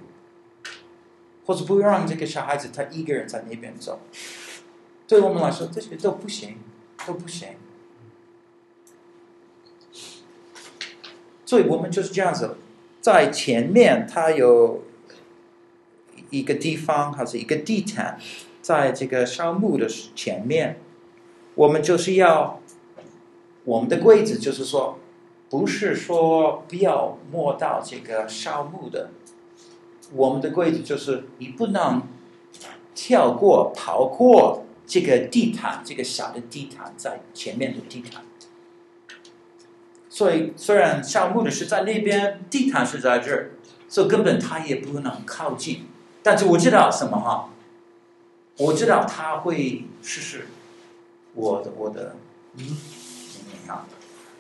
[1.45, 4.01] 或者不让这个小孩子他一个人在那边走。
[5.11, 6.55] 对我们来说，这些都不行，
[7.05, 7.49] 都不行。
[11.45, 12.55] 所以我们就是这样子，
[13.01, 14.85] 在前面它有。
[16.29, 18.17] 一个地方还是一个地毯，
[18.61, 19.85] 在这个烧木的
[20.15, 20.79] 前面，
[21.55, 22.61] 我们就是要
[23.65, 24.97] 我们的柜子，就是说，
[25.49, 29.09] 不是说不要摸到这个烧木的，
[30.13, 32.03] 我们的柜子就是你不能
[32.95, 38.23] 跳过、跑过这个地毯，这个小的地毯在前面的地毯。
[40.09, 43.51] 所以虽然烧木的是在那边，地毯是在这儿，
[43.87, 45.85] 所以根本他也不能靠近。
[46.21, 47.47] 但是我知道什么哈？
[48.57, 50.47] 我知道他会试试
[51.35, 52.17] 我的我的
[52.57, 52.65] 嗯，
[53.69, 53.87] 啊，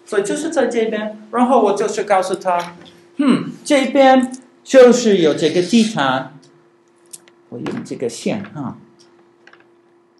[0.05, 2.75] 所以就是在这边，然后我就是告诉他，
[3.15, 6.37] 嗯，这边就是有这个地毯，
[7.47, 8.77] 我用这个线哈，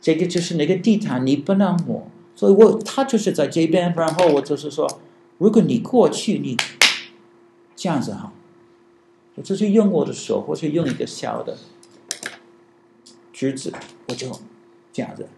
[0.01, 4.99] 这个就是那个地毯，你不能摸，所以我他就是在这边，然后我就是说，
[5.37, 6.57] 如果你过去，你
[7.75, 8.33] 这样子哈。
[9.35, 11.57] 我就是用我的手，或是用一个小的
[13.31, 13.71] 橘子，
[14.09, 14.29] 我就
[14.91, 15.29] 这样子。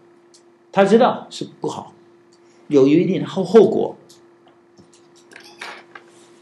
[0.72, 1.94] 他知道是不好，
[2.66, 3.96] 有一点后后果。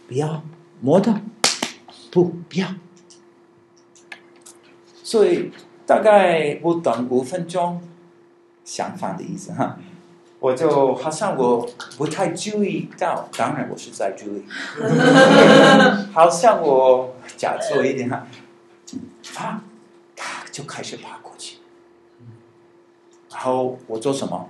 [0.08, 0.42] 不要
[0.80, 1.20] 摸到，
[2.10, 2.74] 不，不要。
[5.02, 5.50] 所以
[5.84, 7.82] 大概我等五分钟，
[8.72, 9.76] 相反的意思哈。
[10.40, 11.68] 我就好像我
[11.98, 14.44] 不太注意到，当然我是在注意。
[16.10, 18.26] 好像我假做一点哈，
[19.36, 19.62] 啊，
[20.16, 21.58] 他就开始爬过去。
[23.30, 24.48] 然后我做什么？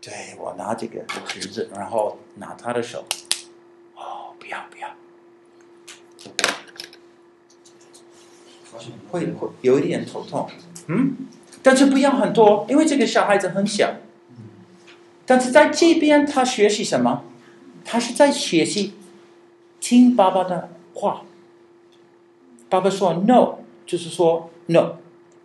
[0.00, 3.04] 对，我拿这个橘子，然后拿他的手。
[3.96, 4.88] 哦，不要不要，
[9.10, 10.48] 会会有一点头痛，
[10.86, 11.16] 嗯，
[11.66, 13.94] 但是不要很多，因为这个小孩子很小。
[15.24, 17.24] 但是在这边，他学习什么？
[17.84, 18.92] 他是在学习
[19.80, 21.22] 听爸爸的话。
[22.68, 24.92] 爸爸说 “no”，就是说 “no”，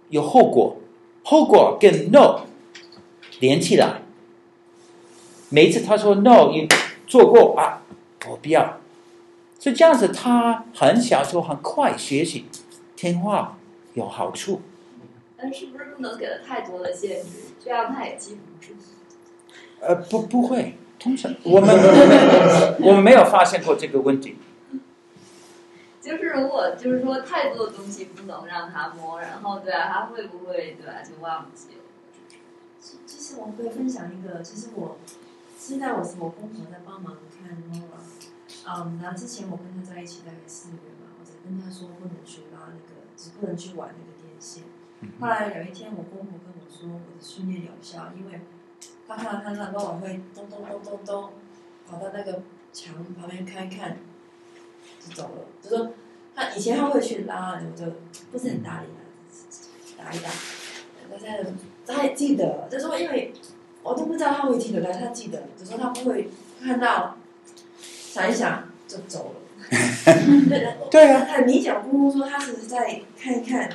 [0.09, 0.77] 有后果，
[1.23, 2.41] 后果跟 “no”
[3.39, 4.03] 连起来。
[5.49, 6.67] 每次他说 “no”，你
[7.07, 7.81] 做过啊？
[8.29, 8.77] 我不要。
[9.57, 12.45] 所以这样子，他很小时候很快学习
[12.95, 13.57] 听话，
[13.95, 14.61] 有好处。
[15.41, 17.29] 但是不是不能给他太多的限制，
[17.59, 18.73] 这样他也记不住。
[19.79, 20.77] 呃，不，不会。
[20.99, 21.67] 通常我们
[22.79, 24.37] 我们没有发现过这个问题。
[25.99, 31.81] 就是如果就是说太多的东西不能让他摸，然后对啊，他会不会对啊就忘记了？
[32.79, 34.97] 其其实我可以分享一个，其实我
[35.57, 38.01] 现在我是我公婆在帮忙看 Nora，
[38.67, 44.63] 嗯，然后之前我跟他在一起大概四个月吧，我在跟他说不能去拉那个，只不能去玩那个电线。
[45.19, 48.39] 后来有一天我公婆跟我说，我的训练有效，因为。
[49.07, 51.29] 他看到他看到我会咚咚咚咚咚
[51.85, 52.41] 跑到那个
[52.71, 53.97] 墙旁边看一看，
[55.05, 55.41] 就走了。
[55.61, 55.91] 就说
[56.33, 57.91] 他以前他会去拉，我就
[58.31, 58.87] 不是很搭理
[59.97, 60.29] 他，打一打。
[60.29, 61.45] 他现在
[61.85, 63.33] 他也记得，就说因为
[63.83, 66.29] 我都不知道他会记得，但他记得，就说他不会
[66.63, 67.17] 看到
[67.83, 69.41] 想一想就走了。
[69.69, 73.69] 对对啊，很明显，姑姑说他只是在看一看，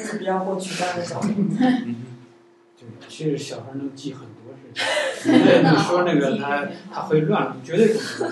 [0.00, 1.20] 还是不要过去，让他走。
[1.20, 5.30] 对，其实小孩能记很多事情。
[5.62, 8.30] 你说那个他他会乱，绝对不会。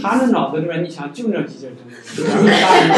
[0.00, 2.88] 他的脑子里面，你想就那几件东西，咱们大人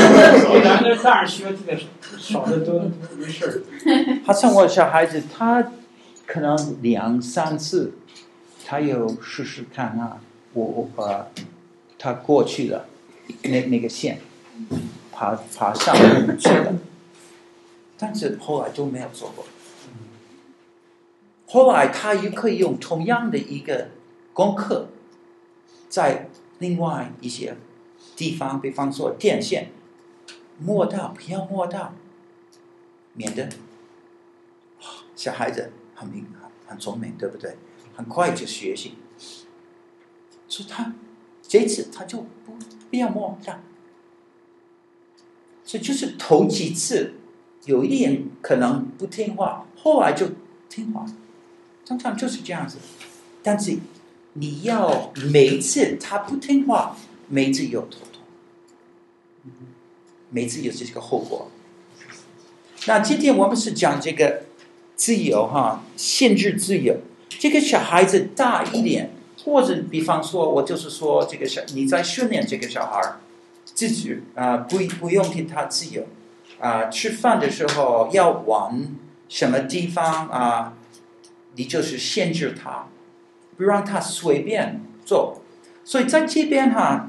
[0.53, 1.79] 比咱们大人学记的
[2.19, 3.63] 少得多，没事儿。
[4.27, 5.73] 他像我小孩子，他
[6.27, 7.95] 可能两三次，
[8.67, 10.19] 他有试试看啊，
[10.53, 11.29] 我我把
[11.99, 12.87] 他过去的
[13.45, 14.19] 那那个线
[15.13, 15.97] 爬爬上
[16.37, 16.75] 去了，
[17.99, 19.45] 但是后来都没有做过。
[21.47, 23.89] 后来他也可以用同样的一个
[24.33, 24.89] 功课，
[25.89, 26.29] 在
[26.59, 27.57] 另外一些
[28.17, 29.71] 地方，比方说电线，
[30.59, 31.95] 摸到不要摸到，
[33.15, 33.49] 免得
[35.15, 36.27] 小孩子很明
[36.67, 37.57] 很聪明，对不对？
[37.95, 38.95] 很快就学习。
[40.49, 40.95] 所以他
[41.43, 42.57] 这次他就不
[42.91, 43.61] 不要摸到，
[45.65, 47.15] 所以就是头几次
[47.67, 50.31] 有一点可能不听话，后来就
[50.69, 51.07] 听话。
[51.85, 52.79] 通常就是这样子，
[53.45, 53.79] 但是
[54.33, 56.97] 你要每次他不听话，
[57.29, 58.23] 每次有头痛，
[60.31, 61.49] 每次有这个后果。
[62.87, 64.45] 那今天我们是讲这个
[64.97, 66.97] 自由哈，限制自由。
[67.29, 69.12] 这个小孩子大一点，
[69.45, 73.01] 或者比方说，我就是说，这个小你在训练这个小孩，
[73.64, 76.05] 自己啊，不不用给他自由
[76.61, 78.87] 啊，吃饭的时候要往
[79.29, 80.73] 什么地方啊？
[81.55, 82.89] 你就是限制他，
[83.57, 85.41] 不让他随便做。
[85.85, 87.09] 所以在这边哈，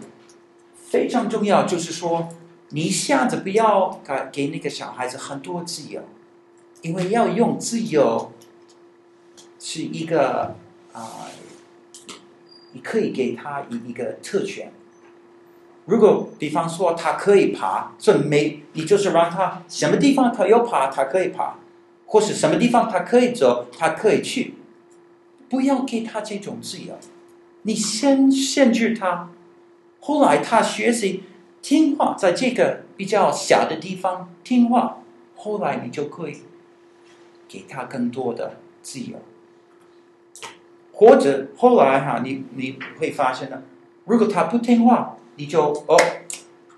[0.76, 2.30] 非常重要，就是说，
[2.70, 6.02] 你一下子不要给给那个小孩子很多自由，
[6.82, 8.32] 因为要用自由
[9.60, 10.56] 是一个
[10.94, 11.28] 啊、
[12.72, 14.72] 你可以给他一一个特权。
[15.88, 21.56] 如果比方说他可以爬，所以没你就是让他什么地方他要爬，他可以爬。
[22.10, 24.54] 或是什么地方他可以走，他可以去，
[25.50, 26.98] 不要给他这种自由。
[27.64, 29.30] 你先限制他，
[30.00, 31.24] 后来他学习
[31.62, 35.00] 听话，在这个比较小的地方听话，
[35.36, 36.38] 后来你就可以
[37.50, 39.18] 给他更多的自由。
[40.94, 43.64] 或者后来哈，你你会发现呢，
[44.06, 45.98] 如果他不听话，你就哦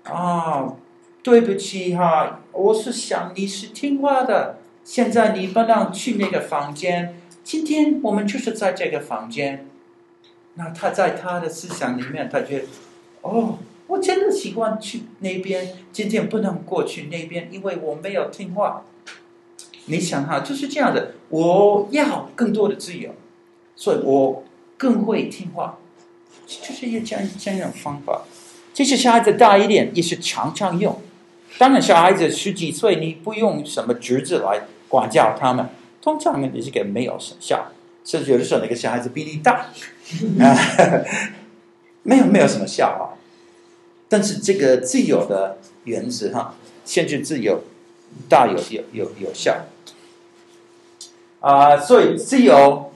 [0.04, 0.76] 啊，
[1.22, 4.58] 对不起哈，我是想你是听话的。
[4.82, 7.16] 现在你不能去那个房间。
[7.44, 9.66] 今天我们就是在这个房间。
[10.54, 12.64] 那他在他的思想里面，他觉，
[13.22, 15.76] 哦，我真的喜欢去那边。
[15.92, 18.84] 今天不能过去那边，因为我没有听话。
[19.86, 21.14] 你想哈，就是这样的。
[21.28, 23.14] 我要更多的自由，
[23.76, 24.44] 所以我
[24.76, 25.78] 更会听话。
[26.46, 28.22] 就是一这样这样的方法。
[28.80, 30.98] 这些小孩子大一点，也是常常用。
[31.58, 35.68] 当然，小孩子十几岁，你不用什么侄子来管教他们。
[36.00, 37.72] 通常你是给没有效，
[38.06, 39.66] 甚至有的时候那个小孩子比你大，
[40.40, 40.56] 啊，
[42.04, 43.20] 没有没有什么效啊。
[44.08, 46.54] 但是这个自由的原则哈，
[46.86, 47.62] 限制自由，
[48.30, 49.58] 大有有有有效。
[51.40, 52.90] 啊，所以自由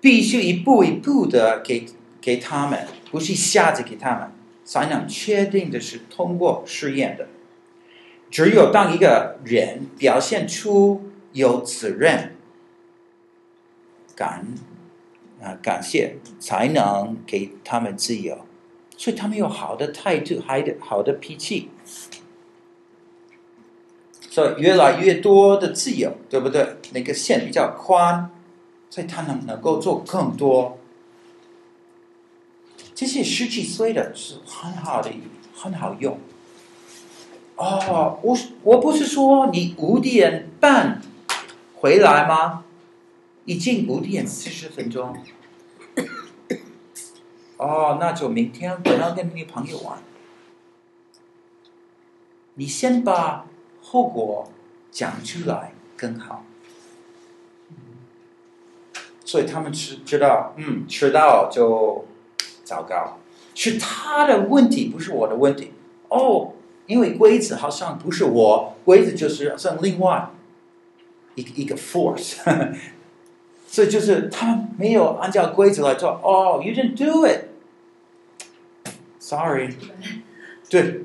[0.00, 1.84] 必须一步一步的给
[2.20, 4.30] 给他们，不是一下子给他们，
[4.66, 7.28] 才能确定的是通过试验的。
[8.30, 12.34] 只有当一个人表现出有责任
[14.14, 14.44] 感
[15.40, 18.38] 啊，感谢，才能给他们自由。
[18.96, 21.70] 所以他们有好的态度，还的好的脾气。
[24.30, 26.76] 所以越来越多的自由，对不对？
[26.92, 28.30] 那个线比较宽，
[28.90, 30.75] 所以他能能够做更多。
[32.96, 35.10] 这些十几岁的是很好的，
[35.54, 36.18] 很好用。
[37.56, 41.02] 哦，我我不是说你五点半
[41.74, 42.64] 回来吗？
[43.44, 45.14] 已经五点四十分钟。
[47.58, 49.98] 哦，那就明天不要跟你朋友玩。
[52.54, 53.44] 你先把
[53.82, 54.50] 后果
[54.90, 56.46] 讲出来更好。
[59.22, 62.06] 所以他们知知道，嗯，迟到就
[62.66, 63.16] 糟糕，
[63.54, 65.72] 是他的问题，不是我的问题。
[66.10, 66.52] 哦。
[66.86, 70.30] 因为规则好像不是我，规则就是像另外
[71.34, 72.36] 一个一个 force，
[73.66, 76.10] 所以就是他没有按照规则来做。
[76.10, 77.26] 哦，you didn't do
[79.18, 79.74] it，sorry，
[80.70, 81.02] 对。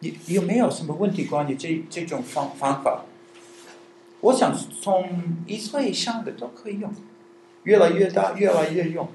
[0.00, 3.04] 有有没有什么问题关于这这种方方法？
[4.24, 6.90] 我想从一岁以上的都可以用，
[7.64, 9.06] 越来越大，越来越用。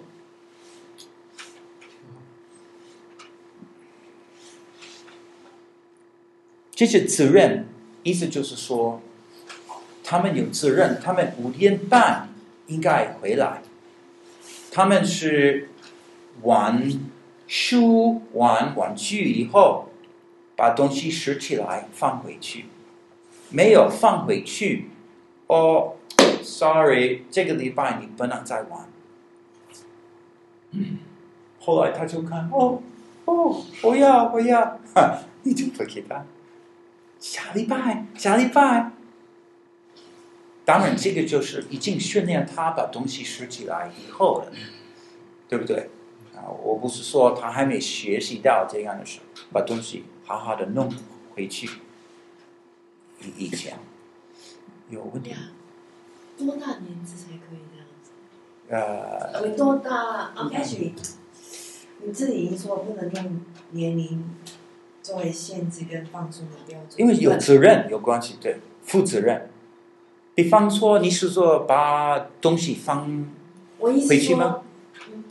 [6.71, 7.67] 这些责任
[8.03, 9.01] 意思就是说，
[10.03, 12.29] 他们有责任，他们五点半
[12.67, 13.63] 应该回来。
[14.71, 15.71] 他们是
[16.43, 16.87] 玩
[17.47, 19.89] 书、玩玩具以后，
[20.55, 22.65] 把东西拾起来放回去，
[23.49, 24.89] 没有放回去，
[25.49, 25.95] 哦
[26.43, 28.87] ，sorry，这个礼拜你不能再玩。
[30.71, 30.99] 嗯，
[31.59, 32.83] 后来他就看，哦，
[33.25, 36.23] 哦，我要，我要，哈，你就不给他。
[37.19, 38.91] 下礼拜，下礼拜。
[40.63, 44.51] 当然，这个就是已经训练他把东西拾起来以后了，
[45.47, 45.89] 对不对？
[46.35, 49.19] 啊，我不是说他还没学习到这样的事，
[49.51, 50.93] 把东西好好的弄
[51.33, 51.67] 回去。
[53.21, 53.79] 以以前
[54.89, 55.35] 有问题。
[56.37, 58.11] 多大年纪才可以这样子？
[58.69, 59.47] 呃。
[59.47, 60.93] 你多大？Actually，
[62.03, 64.35] 你自己已经说不能用年龄
[65.01, 66.97] 作为限制跟放松的标准。
[66.97, 69.49] 因为有责任有关系，对，负责任。
[70.33, 73.29] 比方说，你是说把东西放
[73.79, 74.63] 回去吗？
[75.11, 75.23] 嗯，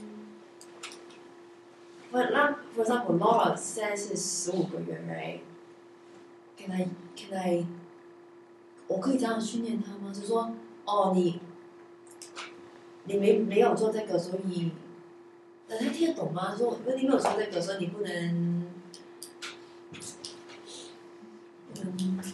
[3.56, 7.64] 现在是十五个月，right？Can I can I？
[8.87, 10.11] 我可以这样训练他吗？
[10.13, 10.51] 就是说，
[10.85, 11.39] 哦，你
[13.05, 14.71] 你没没有做这个，所以，
[15.67, 16.55] 那他听得懂吗？
[16.55, 18.67] 说，因为你没有做这个，所以你不能。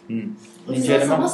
[0.08, 0.36] 嗯，
[0.68, 1.26] 你觉得吗？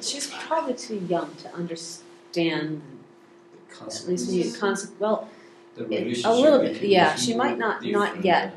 [0.00, 2.80] She's probably too young to understand.
[3.80, 4.98] At least you concept.
[4.98, 5.28] Well,
[5.76, 6.82] a little bit.
[6.82, 8.52] Yeah, she might not not yet,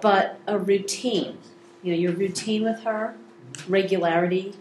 [0.00, 1.36] but a routine.
[1.82, 3.14] You know, your routine with her,
[3.67, 4.53] regularity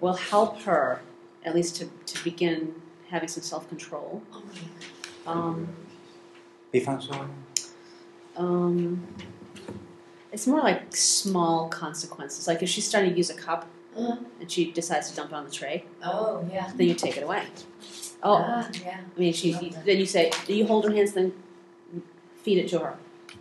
[0.00, 1.00] will help her
[1.44, 2.74] at least to, to begin
[3.08, 4.22] having some self control.
[5.26, 5.68] Um,
[8.36, 9.06] um,
[10.32, 12.48] it's more like small consequences.
[12.48, 14.16] Like if she's starting to use a cup uh-huh.
[14.40, 15.84] and she decides to dump it on the tray.
[16.02, 16.72] Oh yeah.
[16.74, 17.44] Then you take it away.
[18.22, 19.00] Oh uh, yeah.
[19.16, 19.52] I mean, she
[19.84, 21.32] then you say you hold her hands, then
[22.42, 22.96] feed it to her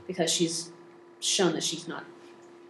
[0.08, 0.72] because she's
[1.20, 2.04] shown that she's not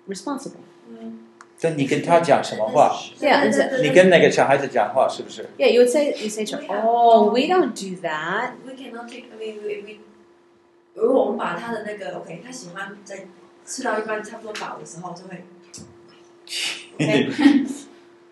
[0.08, 0.64] responsible.
[0.92, 1.18] Mm-hmm.
[1.62, 8.74] 但你跟他讲什么话？Yeah, 你跟那个小孩子讲话是不是？Yeah, you would say you say to her, "Oh, we don't do that." We
[8.74, 9.26] cannot take.
[9.32, 10.00] I mean, we we.
[10.96, 13.28] 如果我们把他的那个 OK，他喜欢在。
[13.64, 15.46] 吃到一半差不多饱的时候就会
[16.96, 17.30] ，OK，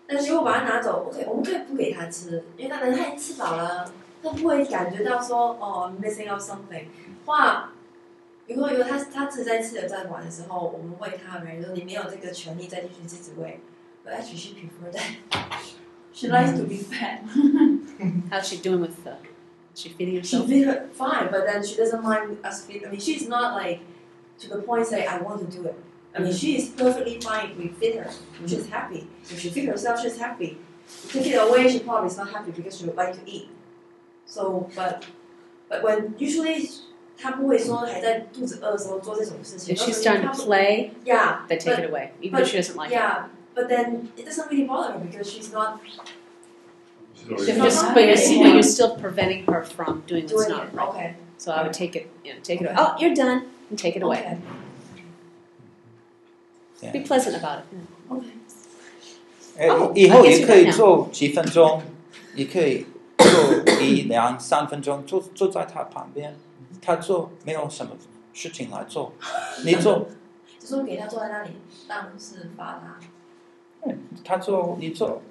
[0.06, 3.90] 但是如果把它拿走，OK，我们可以不给他吃，因为他能他已经吃饱了，
[4.22, 6.86] 他不会感觉到说哦 missing out something。
[7.24, 7.72] 话，
[8.49, 13.59] 如果有他他自己在吃的在玩的时候，我们喂他，然后你没有这个权利再继续自己喂。
[14.05, 15.15] But actually she prefer that.
[16.13, 17.21] She likes to be fed.
[18.29, 19.17] How's she doing with the?
[19.73, 20.47] She feeding herself?
[20.47, 22.85] She feed her fine, but then she doesn't mind us feed.
[22.85, 23.81] I mean, she's not like.
[24.39, 25.75] to the point say I want to do it.
[26.13, 27.57] I mean, she is perfectly fine.
[27.57, 28.09] We feed her.
[28.45, 29.07] She's happy.
[29.23, 30.57] If she feed herself, she's happy.
[31.09, 33.49] Take it away, she probably is not happy because she would like to eat.
[34.25, 35.05] So, but,
[35.67, 36.69] but when usually
[37.19, 39.75] 她不会说还在肚子饿的时候做这种事情。
[39.75, 42.75] If she's starting to play, yeah, they take but, it away, even but, if she doesn't
[42.75, 43.29] like yeah, it.
[43.55, 45.79] but then it doesn't really bother her because she's not.
[47.15, 50.73] She's just, but, you're, but you're still preventing her from doing what's doing not it.
[50.75, 50.89] right.
[50.89, 51.15] Okay.
[51.37, 52.75] So I would take it, you know, take it away.
[52.77, 54.19] Oh, you're done, and take it away.
[54.19, 54.37] Okay.
[56.81, 56.91] Yeah.
[56.91, 57.65] Be pleasant about it.
[58.11, 58.31] Okay.
[59.57, 61.81] 哎，以后也可以做几分钟，
[62.35, 62.85] 也可以
[63.17, 66.35] 做一两三分钟，坐坐在他旁边，
[66.80, 67.92] 他做没有什么
[68.32, 69.12] 事情来做，
[69.64, 70.08] 你做。
[70.58, 71.52] 就是给他坐在那里，
[71.88, 73.00] 当是罚他。
[73.88, 75.22] 嗯，他做你做，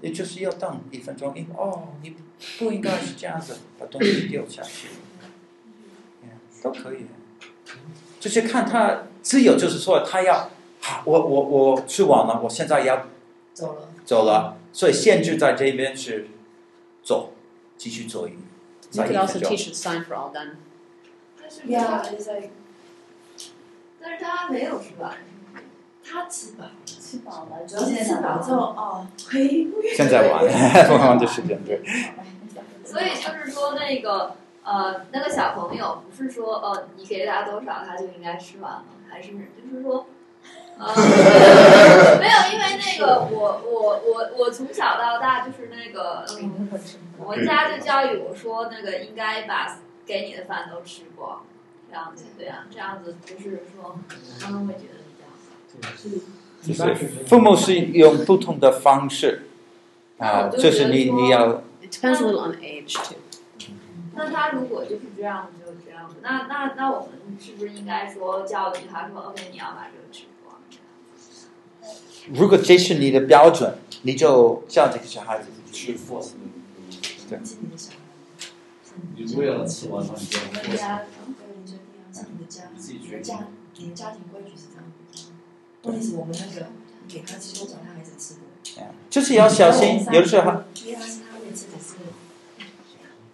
[0.00, 1.32] 也就是要等一分钟。
[1.34, 2.14] 因哦，你
[2.58, 4.88] 不应该是这样子，把东西丢下去。
[6.62, 7.04] 都可以，
[8.18, 10.48] 就是看他自由，就是说他要，
[11.04, 13.06] 我我我吃完了，我现在要
[13.52, 16.28] 走了，走了，所以限制在这边是
[17.02, 17.34] 走，
[17.76, 18.32] 继续做一。
[18.94, 20.56] You could also teach the sign for all done.
[21.66, 22.50] Yeah, it's like.
[24.00, 25.12] 但是他没有吃完，
[26.04, 29.70] 他吃饱，吃饱了，主要是吃饱之后哦，可以。
[29.96, 30.44] 现在玩，
[30.98, 31.82] 玩的时间对。
[32.84, 34.36] 所以就是说那个。
[34.66, 40.06] 呃，那个小朋友不是说呃，你给他多少他就应该吃完了，还是就是说，
[40.78, 46.68] 呃，没有，因为那个我我我我从小到大就是那个，嗯，
[47.18, 51.42] 我们家就教育我说，那个应该把给你的饭都吃过，
[51.88, 53.96] 这样子对啊，这样子就是说
[54.40, 55.90] 他们会觉得比较好。
[56.60, 56.94] 就是
[57.26, 59.46] 父母是用不同的方式
[60.18, 61.62] 啊，就是你你要。
[61.82, 63.18] It depends a little on age too.
[64.16, 66.16] 那他如果就是这样子，就这样子。
[66.22, 70.33] 那那那我们是不是应该说教育他说，OK，你要把这个吃光？
[72.32, 76.30] 如果这是你的标准，你就叫这个小孩子去 force。
[77.28, 77.38] 对。
[79.16, 81.00] 你为了吃完饭，你就要。
[82.14, 84.84] 你的家，你的家，你的家庭规矩是这样。
[85.82, 86.68] 问题是我们那个
[87.08, 88.40] 给他吃多少，他还是吃的。
[89.10, 90.62] 就是要小心，有的时候。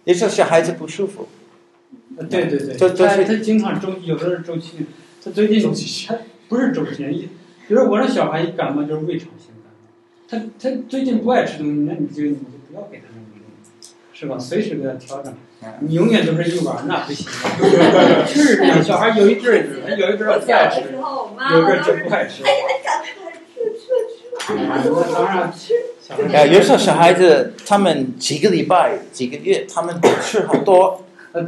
[0.03, 1.27] 有时候小孩子不舒服。
[2.17, 4.87] 呃，对对对，他他经常周，有的是周期，
[5.23, 5.61] 他最近
[6.07, 6.17] 他
[6.49, 7.29] 不是周期，一，
[7.71, 9.87] 比如我那小孩一感冒就是胃肠性感冒，
[10.27, 13.47] 他他最近不爱吃东西，那你就你就不要给他那个东
[13.79, 14.37] 西，是吧？
[14.37, 15.33] 随时给他调整，
[15.79, 17.25] 你永远都是一碗那不行，
[18.27, 22.43] 是这样，小孩有一阵儿他有一阵儿不爱吃，有一阵儿就不爱吃。
[22.43, 23.87] 哎呀，赶快吃吃
[24.37, 24.53] 吃！
[24.53, 24.83] 那
[25.13, 25.53] 当然，
[26.33, 31.05] 呃，有时候小孩子他们几个礼拜、几个月，他们吃好多。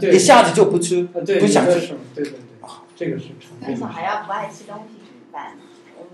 [0.09, 1.97] 一下子就不吃，不想吃。
[2.15, 2.33] 对对对，
[2.95, 3.25] 这个是。
[3.67, 5.57] 那小孩要不爱吃东西怎么办？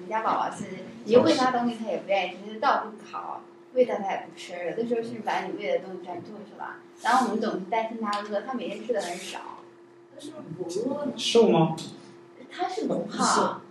[0.10, 0.66] 家宝宝是，
[1.06, 3.42] 你喂他东西他也不愿意吃，就是到处跑，
[3.74, 4.54] 喂他他也不吃。
[4.72, 6.66] 有的时候是把你喂的东西全吐出来，
[7.04, 9.40] 然后我们总是担心他饿，他每天吃的很少。
[10.14, 11.14] 他是不是不饿呢？
[11.16, 11.78] 瘦吗？
[12.52, 13.62] 他是不胖，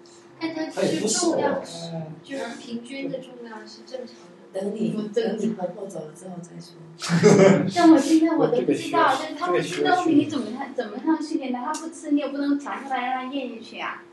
[0.41, 1.91] 但他其实重量是，
[2.23, 4.39] 就是平均的重量是正常的。
[4.51, 7.69] 等你等你婆婆走了之后再说。
[7.69, 11.59] 像我现在我都不知道，就是他不吃东西，你怎么他怎么上训练的？
[11.59, 14.05] 他不吃，你也不能强迫他让他咽进去啊。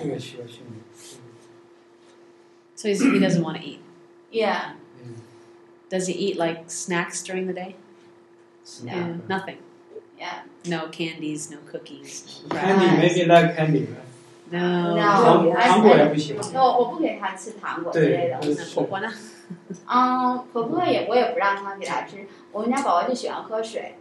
[0.00, 0.82] 这个需要训练。
[2.76, 3.78] So he doesn't want to eat.
[4.30, 4.74] Yeah.
[5.90, 7.76] Does he eat like snacks during the day?
[8.82, 8.92] No.
[8.92, 9.58] Yeah, nothing.
[10.18, 10.42] Yeah.
[10.66, 12.42] No candies, no cookies.
[12.50, 13.86] Candy, maybe like candy.
[14.50, 14.96] No.
[14.98, 16.36] 糖果也不行。
[16.54, 18.38] 我我不给他吃糖果之类的。
[18.40, 19.12] 那婆婆呢？
[19.86, 22.26] 嗯，婆婆也我也不让他给他吃。
[22.52, 23.96] 我们家宝宝就喜欢喝水，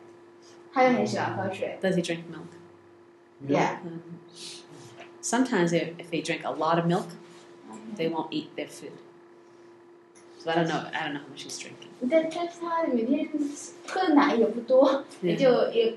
[0.73, 1.77] 他就很喜欢喝水。
[1.81, 2.47] Does he drink milk?
[3.47, 3.77] Yeah.
[5.32, 7.08] Sometimes if they drink a lot of milk,
[7.70, 8.96] um, they won't eat their food.
[10.38, 10.80] So I don't know.
[10.94, 11.90] I don't know how much she's drinking.
[12.00, 12.30] Yeah.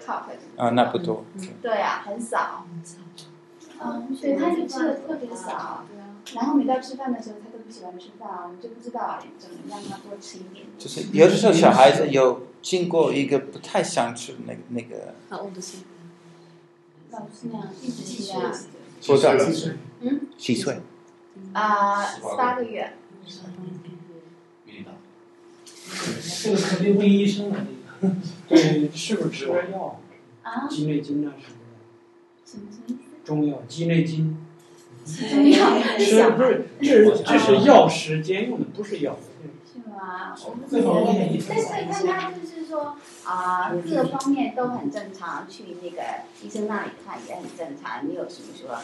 [0.06, 0.26] cup。
[0.58, 1.24] 啊，那不多。
[1.62, 2.66] 对啊，很少。
[3.80, 5.86] 嗯，所以他就吃的特别少。
[6.36, 10.66] 然后每到吃饭的时候，他都不喜欢吃饭，我们就不知道怎么让他多吃一点。
[10.78, 15.14] 就是有的时候小孩子有经过一个不太想吃那那个。
[15.30, 15.58] How old。
[19.06, 19.74] 多少岁？
[20.02, 20.22] 嗯？
[20.38, 20.80] 几岁？
[21.54, 22.06] 啊，
[22.38, 22.94] 八个月。
[26.44, 27.68] 这个肯定问医生了。
[28.48, 30.00] 对，是不是吃点药？
[30.44, 30.68] 啊？
[30.68, 31.58] 鸡内金啊什么
[32.88, 32.96] 的。
[33.24, 34.38] 中药鸡内金。
[35.06, 35.80] 中药？
[36.00, 36.66] 是不是？
[36.82, 39.18] 这这是药食兼用的，不是药。
[40.02, 40.36] 是吗？
[40.46, 40.88] 我不知道。
[41.48, 42.96] 但是看他就是说
[43.26, 46.02] 啊，各方面都很正常，去那个
[46.42, 48.78] 医生那里看也很正常，你有什么说。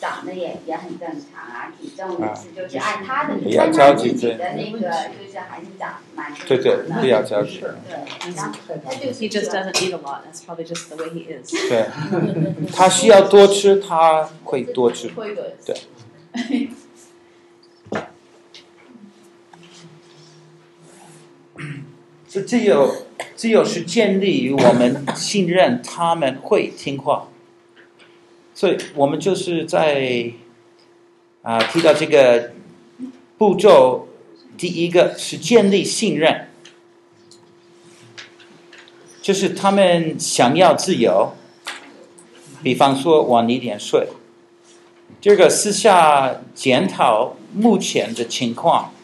[0.00, 6.56] 长得也也很正常啊，体重也是就是按他的，按他自己的那个就是还是长蛮正常的。
[6.56, 7.60] 对对，不要着急。
[7.60, 8.52] 对，然后
[8.84, 9.20] 他就是。
[9.20, 10.22] He just doesn't eat a lot.
[10.24, 11.52] That's probably just the way he is.
[11.68, 11.86] 对，
[12.74, 15.08] 他需要多吃，他会多吃。
[15.64, 15.76] 对。
[22.32, 22.90] 这只有
[23.36, 27.28] 只有是建立于我们信任他们会听话。
[28.54, 30.32] 所以我们就是在
[31.42, 32.52] 啊提到这个
[33.36, 34.08] 步骤，
[34.56, 36.48] 第一个是建立信任，
[39.20, 41.34] 就是他们想要自由，
[42.62, 44.08] 比方说晚一点睡。
[45.20, 48.94] 第二个私下检讨目前的情况。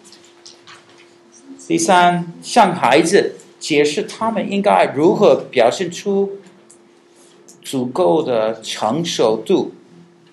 [1.69, 6.39] 第三，向孩子解释他们应该如何表现出。
[7.61, 9.73] 足够的成熟度，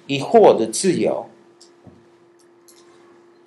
[0.08, 1.30] 以获得自由。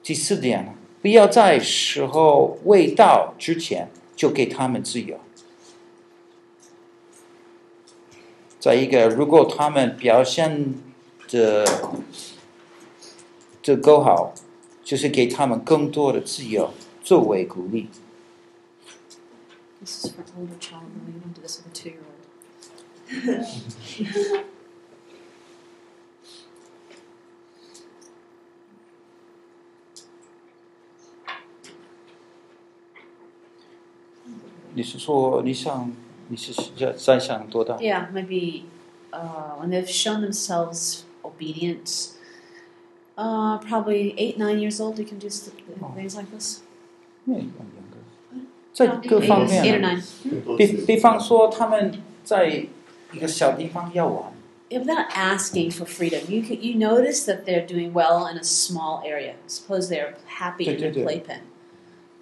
[0.03, 5.19] 第四点，不要在时候未到之前就给他们自由。
[8.61, 10.75] 再一个，如果他们表现
[11.31, 11.67] 的
[13.63, 14.35] 的够好，
[14.85, 16.75] 就是给他们更多的自由
[17.08, 17.90] 作为鼓励。
[19.82, 20.84] This is for older child.
[21.08, 22.10] You don't do this with a two-year-old.
[34.76, 35.92] 你是说你想
[36.30, 37.78] 你是在在想多大？
[37.78, 38.64] Yeah, maybe,
[39.12, 42.14] uh, when they've shown themselves obedient,
[43.16, 46.62] uh, probably eight, nine years old, you can do things like this.
[48.74, 50.58] 在各方面， eight or nine.
[50.58, 52.68] 比比方说他们在。
[53.14, 54.34] 一个小地方要玩，
[54.72, 58.40] if they're not asking for freedom, you can, you notice that they're doing well in
[58.40, 59.36] a small area.
[59.46, 61.42] Suppose they're happy in their playpen.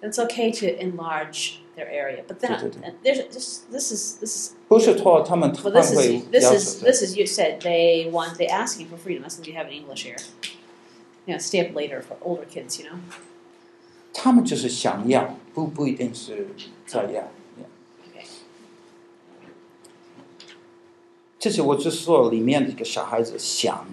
[0.02, 4.54] It's okay to enlarge their area, but then there's just this is this is.
[4.68, 9.22] Well, this is this is this is you said they want they asking for freedom.
[9.22, 10.18] That's what you have in English here.
[11.24, 12.98] You know, stay up later for older kids, you know.
[14.16, 16.48] 他们就是想要，不不一定是
[16.86, 17.28] 这样。
[21.38, 23.86] 这是我就是说，里面的一个小孩子想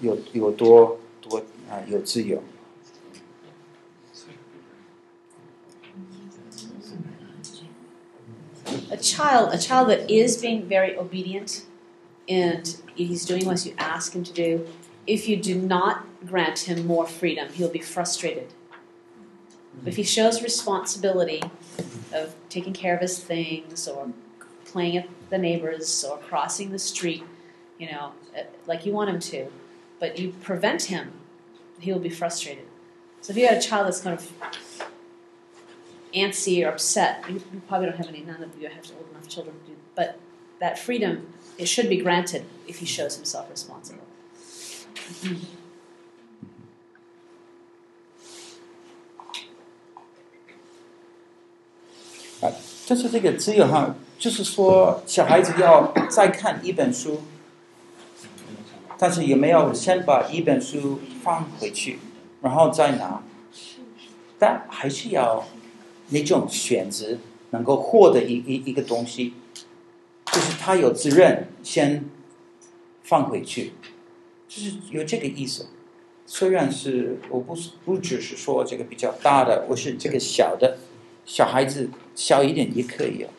[0.00, 1.38] 有有多多
[1.68, 2.40] 啊，有自由。
[8.88, 11.62] A child, a child that is being very obedient,
[12.28, 14.66] and he's doing what you ask him to do.
[15.06, 18.46] If you do not grant him more freedom, he'll be frustrated.
[19.85, 21.41] If he shows responsibility
[22.13, 24.11] of taking care of his things or
[24.65, 27.23] playing at the neighbors or crossing the street,
[27.79, 29.47] you know, uh, like you want him to,
[29.99, 31.13] but you prevent him,
[31.79, 32.65] he will be frustrated.
[33.21, 34.31] So if you had a child that's kind of
[36.13, 39.55] antsy or upset, you, probably don't have any, none of you have old enough children
[39.65, 40.19] to do, but
[40.59, 44.05] that freedom, it should be granted if he shows himself responsible.
[52.91, 57.21] 就是这个只有哈，就是说小孩子要再看一本书，
[58.97, 61.99] 但是有没有先把一本书放回去，
[62.41, 63.23] 然后再拿？
[64.37, 65.47] 但还是要
[66.09, 67.17] 那种选择，
[67.51, 69.35] 能够获得一一一个东西，
[70.25, 72.03] 就是他有责任先
[73.03, 73.71] 放回去，
[74.49, 75.67] 就是有这个意思。
[76.25, 80.79] 虽然是我不是不只是说这个比较大的，我是这个小的。
[81.25, 83.29] 小孩子小一点也可以哦，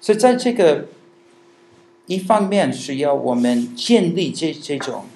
[0.00, 0.86] 所以在这个
[2.06, 5.06] 一方面是要我们建立这这种，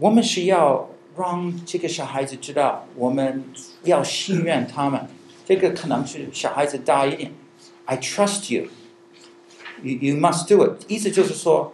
[0.00, 3.44] 我们是要让这个小孩子知道，我们
[3.84, 5.08] 要信任他们。
[5.44, 7.32] 这个可能是小孩子大一点
[7.84, 8.68] ，I trust you,
[9.82, 10.84] you you must do it。
[10.88, 11.72] 意思就是说，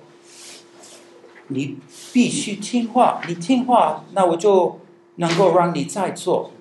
[1.48, 1.76] 你
[2.12, 4.80] 必须听话，你听话，那我就。
[5.20, 6.52] 能够让你再做，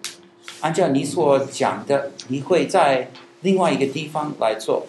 [0.61, 3.11] 按照你所讲的，你会在
[3.41, 4.87] 另外一个地方来做。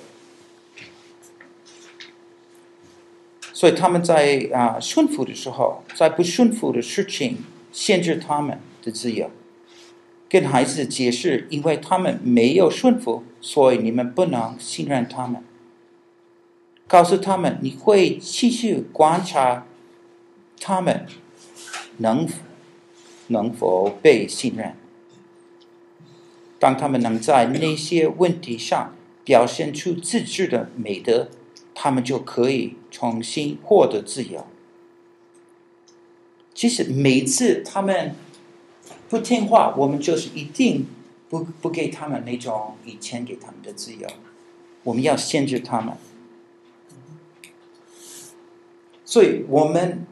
[3.52, 9.30] 所以他们在啊顺服的时候，在不顺服的事情限制他们的自由，
[10.30, 15.44] 跟孩子解释，因为他们没有顺服，所以你们不能信任他们。
[16.86, 19.66] 告诉他们，你会继续观察
[20.58, 21.04] 他们
[21.98, 22.26] 能。
[23.28, 24.74] 能否被信任？
[26.58, 31.28] 当他们能在那些问题上表现出自制的美德，
[31.72, 34.44] 他们就可以重新获得自由。
[36.52, 38.16] 其实每次他们
[39.08, 40.86] 不听话，我们就是一定
[41.28, 44.08] 不不给他们那种以前给他们的自由，
[44.82, 45.94] 我们要限制他们。
[49.04, 50.04] 所以我们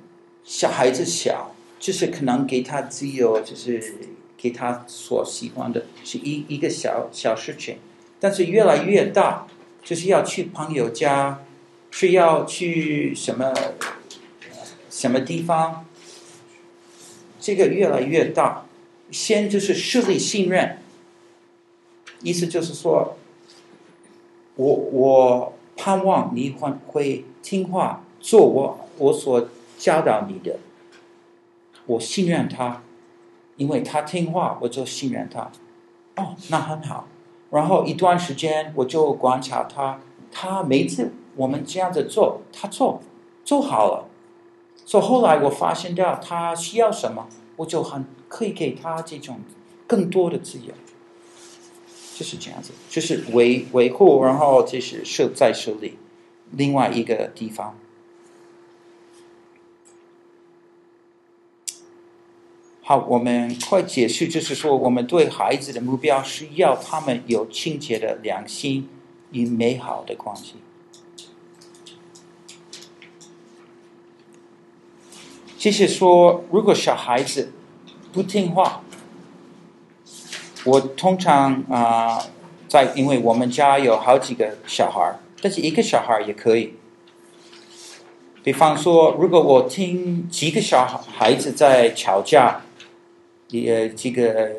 [0.44, 1.55] 小孩子小。
[1.78, 3.94] 就是可能给他自由，就是
[4.36, 7.78] 给他所喜欢的，是一一个小小事情。
[8.18, 9.46] 但是越来越大，
[9.84, 11.42] 就是要去朋友家，
[11.90, 13.54] 是要去什么
[14.88, 15.86] 什么地方，
[17.38, 18.64] 这个越来越大。
[19.10, 20.78] 先就是树立信任，
[22.22, 23.16] 意思就是说，
[24.56, 29.48] 我我盼望你会会听话，做我我所
[29.78, 30.58] 教导你的。
[31.86, 32.82] 我信任他，
[33.56, 35.50] 因为他听话，我就信任他。
[36.16, 37.08] 哦，那很好。
[37.50, 40.00] 然后一段时间，我就观察他，
[40.30, 43.00] 他每次我们这样子做，他做
[43.44, 44.08] 做好了。
[44.84, 47.26] 所以后来我发现到他需要什么，
[47.56, 49.40] 我就很可以给他这种
[49.86, 50.72] 更多的自由。
[52.14, 55.98] 就是这样子，就是维维护，然后就是设再设立
[56.50, 57.76] 另外一个地方。
[62.88, 68.88] 好，我们快解释，就是说，我们对孩子的目标是要他们有清洁的良心
[69.32, 70.54] 与美好的关系。
[75.58, 77.50] 就是说，如果小孩子
[78.12, 78.82] 不听话，
[80.64, 82.24] 我通常啊、
[82.68, 86.74] 在因为我们家有好几个小孩，但是一个小孩也可以。
[88.44, 92.60] 比方说，如果我听几个小孩子在吵架。
[93.48, 94.52] 也这个，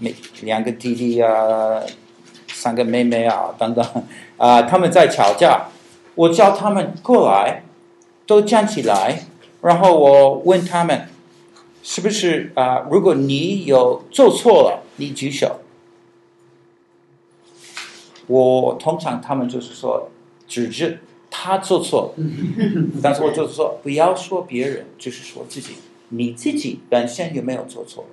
[0.00, 1.82] 每两个弟弟啊，
[2.48, 3.84] 三个妹妹啊等等
[4.36, 5.68] 啊， 他们在吵架，
[6.14, 7.64] 我叫他们过来，
[8.26, 9.24] 都站起来，
[9.60, 11.08] 然后我问他们，
[11.82, 12.86] 是不是啊？
[12.90, 15.58] 如果你有做错了，你举手。
[18.28, 20.08] 我通常他们就是说，
[20.46, 20.98] 指着
[21.28, 22.14] 他做错，
[23.02, 25.74] 但是我就是说，不要说别人，就是说自己，
[26.12, 28.06] 你自己本身有没有做错？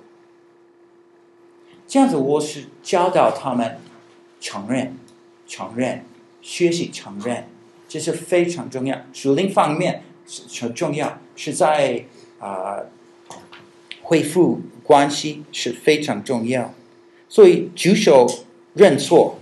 [1.86, 3.78] 这样子，我是教导他们
[4.40, 4.96] 承认、
[5.46, 6.04] 承认、
[6.42, 7.48] 学习承认，
[7.88, 8.98] 这是非常重要。
[9.12, 12.04] 属灵方面是很重要，是在
[12.38, 12.80] 啊、
[14.02, 16.74] 恢复关系是非常重要。
[17.28, 18.26] 所以举手
[18.74, 19.36] 认错。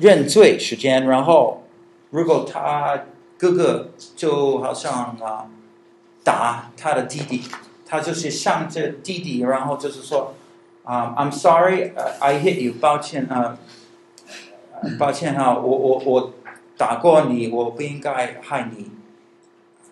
[0.00, 1.64] 认罪时间，然后
[2.08, 3.04] 如果他
[3.36, 5.50] 哥哥就好像啊
[6.24, 7.42] 打他的弟弟，
[7.84, 10.34] 他就是向着弟弟，然后就是说
[10.84, 13.58] 啊、，I'm sorry, I hit you，抱歉啊
[14.98, 16.34] 抱歉啊，我我我
[16.76, 18.90] 打过你，我不应该害你，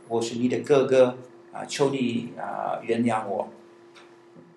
[0.09, 1.19] 我是你的哥哥
[1.52, 3.48] 啊，求你啊原谅我，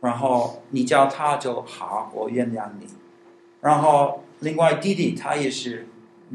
[0.01, 2.87] 然后你叫他就好，我原谅你，
[3.61, 4.19] 然后。
[4.39, 5.87] 另外，弟弟他也是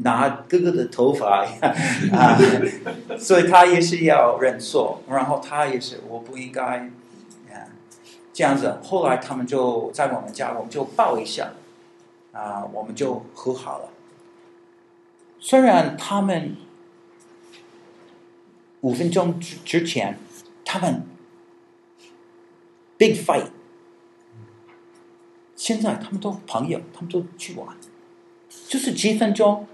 [0.03, 1.45] 拿哥哥的头发
[2.11, 2.37] 啊，
[3.17, 5.01] 所以他也是要认错。
[5.09, 6.61] 然后他也是，我不应该
[7.49, 7.67] 啊
[8.31, 8.79] 这样子。
[8.83, 11.51] 后来他们就在我们家，我们就抱一下
[12.31, 13.89] 啊，我们就和好了。
[15.39, 16.55] 虽然他们
[18.81, 20.17] 五分钟之之前，
[20.63, 21.03] 他们
[22.97, 23.47] big fight，
[25.55, 27.75] 现在他们都朋友，他们都去玩。
[28.67, 29.67] 就是几分钟，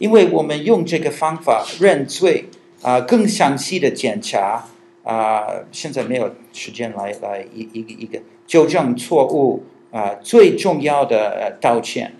[0.00, 2.48] 因为我们用这个方法认罪
[2.80, 4.64] 啊、更详细的检查
[5.04, 12.14] 啊、现在没有时间来来一一个一个纠正错误啊、最重要的道歉，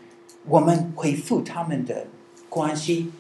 [0.46, 2.06] 我们恢复他们的
[2.50, 3.10] 关系，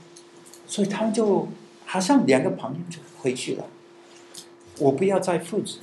[0.66, 1.48] 所以他们就
[1.86, 3.64] 好像两个朋友就回去了。
[4.78, 5.78] 我不要再复制，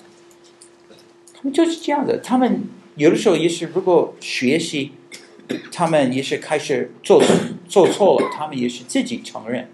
[1.33, 2.19] 他们就是这样的。
[2.19, 4.91] 他们有的时候也是如果学习。
[5.71, 7.23] 他们也是开始做
[7.67, 9.69] 做错了，他们也是自己承认，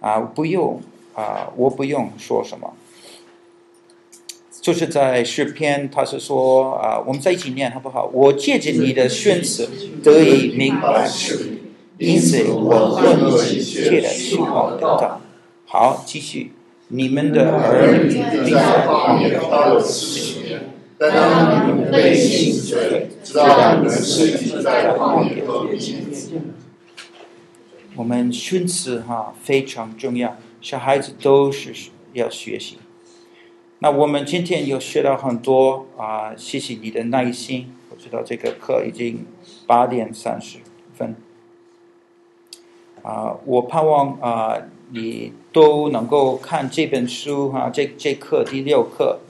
[0.00, 0.80] 啊，不用
[1.14, 2.74] 啊，我不用说什么，
[4.60, 8.10] 就是在诗篇，他是说啊，我们在一起念好不好？
[8.12, 9.68] 我借着你的宣词
[10.02, 11.08] 得以明白，
[11.98, 15.20] 因此我问一切的虚谎等等。
[15.66, 16.52] 好，继续，
[16.88, 20.75] 你们的儿女并在旷野到了四十年。
[20.98, 22.54] 但当你们背信
[23.22, 25.58] 知道你们是在旷野和
[27.96, 31.74] 我们训词哈非常重要，小孩子都是
[32.14, 32.78] 要学习。
[33.80, 37.74] 那我们今天有学到很多啊，谢谢你的耐心。
[37.90, 39.26] 我知道这个课已经
[39.66, 40.58] 八点三十
[40.94, 41.14] 分
[43.02, 49.20] 啊，我盼望啊你都能够看这本书哈，这这课第六课。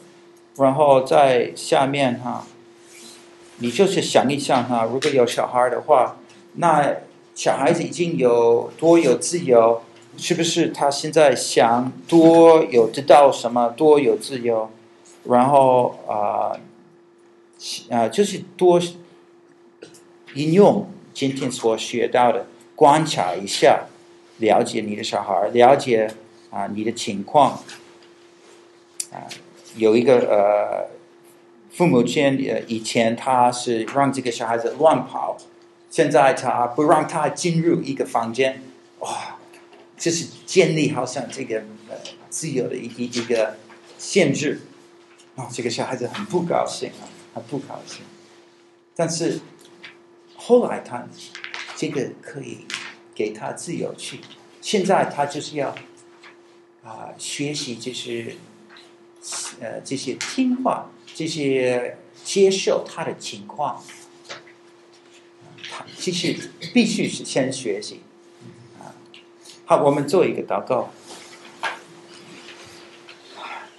[0.59, 2.47] 然后在下面哈，
[3.59, 6.17] 你就是想一想哈，如果有小孩的话，
[6.55, 6.97] 那
[7.35, 9.83] 小孩子已经有多有自由，
[10.17, 14.71] 是不是他现在想多有得到什么多有自由？
[15.25, 16.57] 然后啊，
[17.91, 18.81] 啊，就是多
[20.35, 23.85] 应用今天所学到的，观察一下，
[24.39, 26.11] 了解你的小孩，了解
[26.51, 27.63] 啊你的情况，
[29.13, 29.29] 啊。
[29.77, 30.89] 有一个呃，
[31.71, 35.37] 父母亲呃以前他是让这个小孩子乱跑，
[35.91, 38.63] 现在他不让他进入一个房间，
[39.01, 39.37] 哇、哦，
[39.99, 41.59] 这是建立好像这个
[41.91, 41.97] 呃
[42.31, 43.59] 自由的一一一个
[43.99, 44.61] 限制，
[45.35, 47.05] 哦，这个小孩子很不高兴啊，
[47.35, 48.01] 很不高兴。
[48.95, 49.41] 但是
[50.35, 51.07] 后来他
[51.77, 52.67] 这个可以
[53.15, 54.21] 给他自由去，
[54.63, 55.75] 现在他就是要
[56.83, 58.37] 啊、学习就是。
[59.61, 63.83] 呃，这些听话，这些接受他的情况，
[65.71, 68.03] 他其实必须是先学习。
[68.79, 68.95] 啊，
[69.65, 70.93] 好，我们做一个祷告。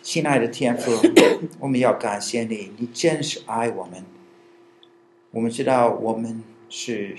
[0.01, 0.91] 亲爱的天父，
[1.59, 4.05] 我们要感谢你，你真是爱我们。
[5.31, 7.17] 我们知道我们是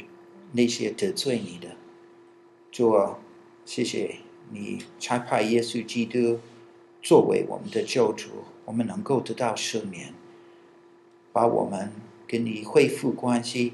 [0.53, 1.77] 那些得罪你的，
[2.73, 3.17] 主，
[3.67, 4.17] 谢谢
[4.51, 6.41] 你差派耶稣基督。
[7.09, 8.29] 作为我们的救主，
[8.67, 10.13] 我们能够得到赦免，
[11.33, 11.91] 把我们
[12.27, 13.73] 跟你恢复关系，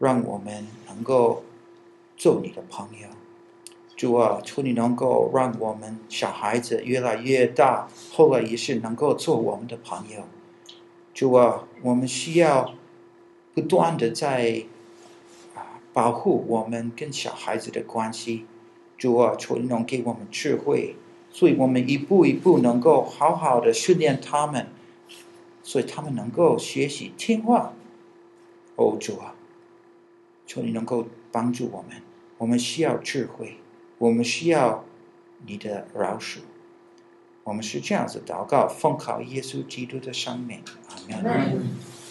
[0.00, 1.44] 让我们能够
[2.16, 3.06] 做你的朋友。
[3.94, 10.24] 主啊，求你能够让我们小孩子越来越大，后来也是能够做我们的朋友。
[11.14, 12.74] 主啊，我们需要
[13.54, 14.64] 不断的在
[15.54, 18.46] 啊保护我们跟小孩子的关系。
[18.98, 20.96] 主啊，求你能给我们智慧，
[21.34, 24.68] 所以我们一步一步能够好好的训练他们，
[25.64, 27.72] 所以他们能够学习听话。
[28.76, 29.34] 哦，主啊，
[30.46, 32.00] 求你能够帮助我们。
[32.38, 33.56] 我们需要智慧，
[33.98, 34.84] 我们需要
[35.44, 36.38] 你的饶恕。
[37.42, 40.60] 我们是这样子祷告，奉靠耶稣基督的生命。
[41.10, 41.93] 阿门。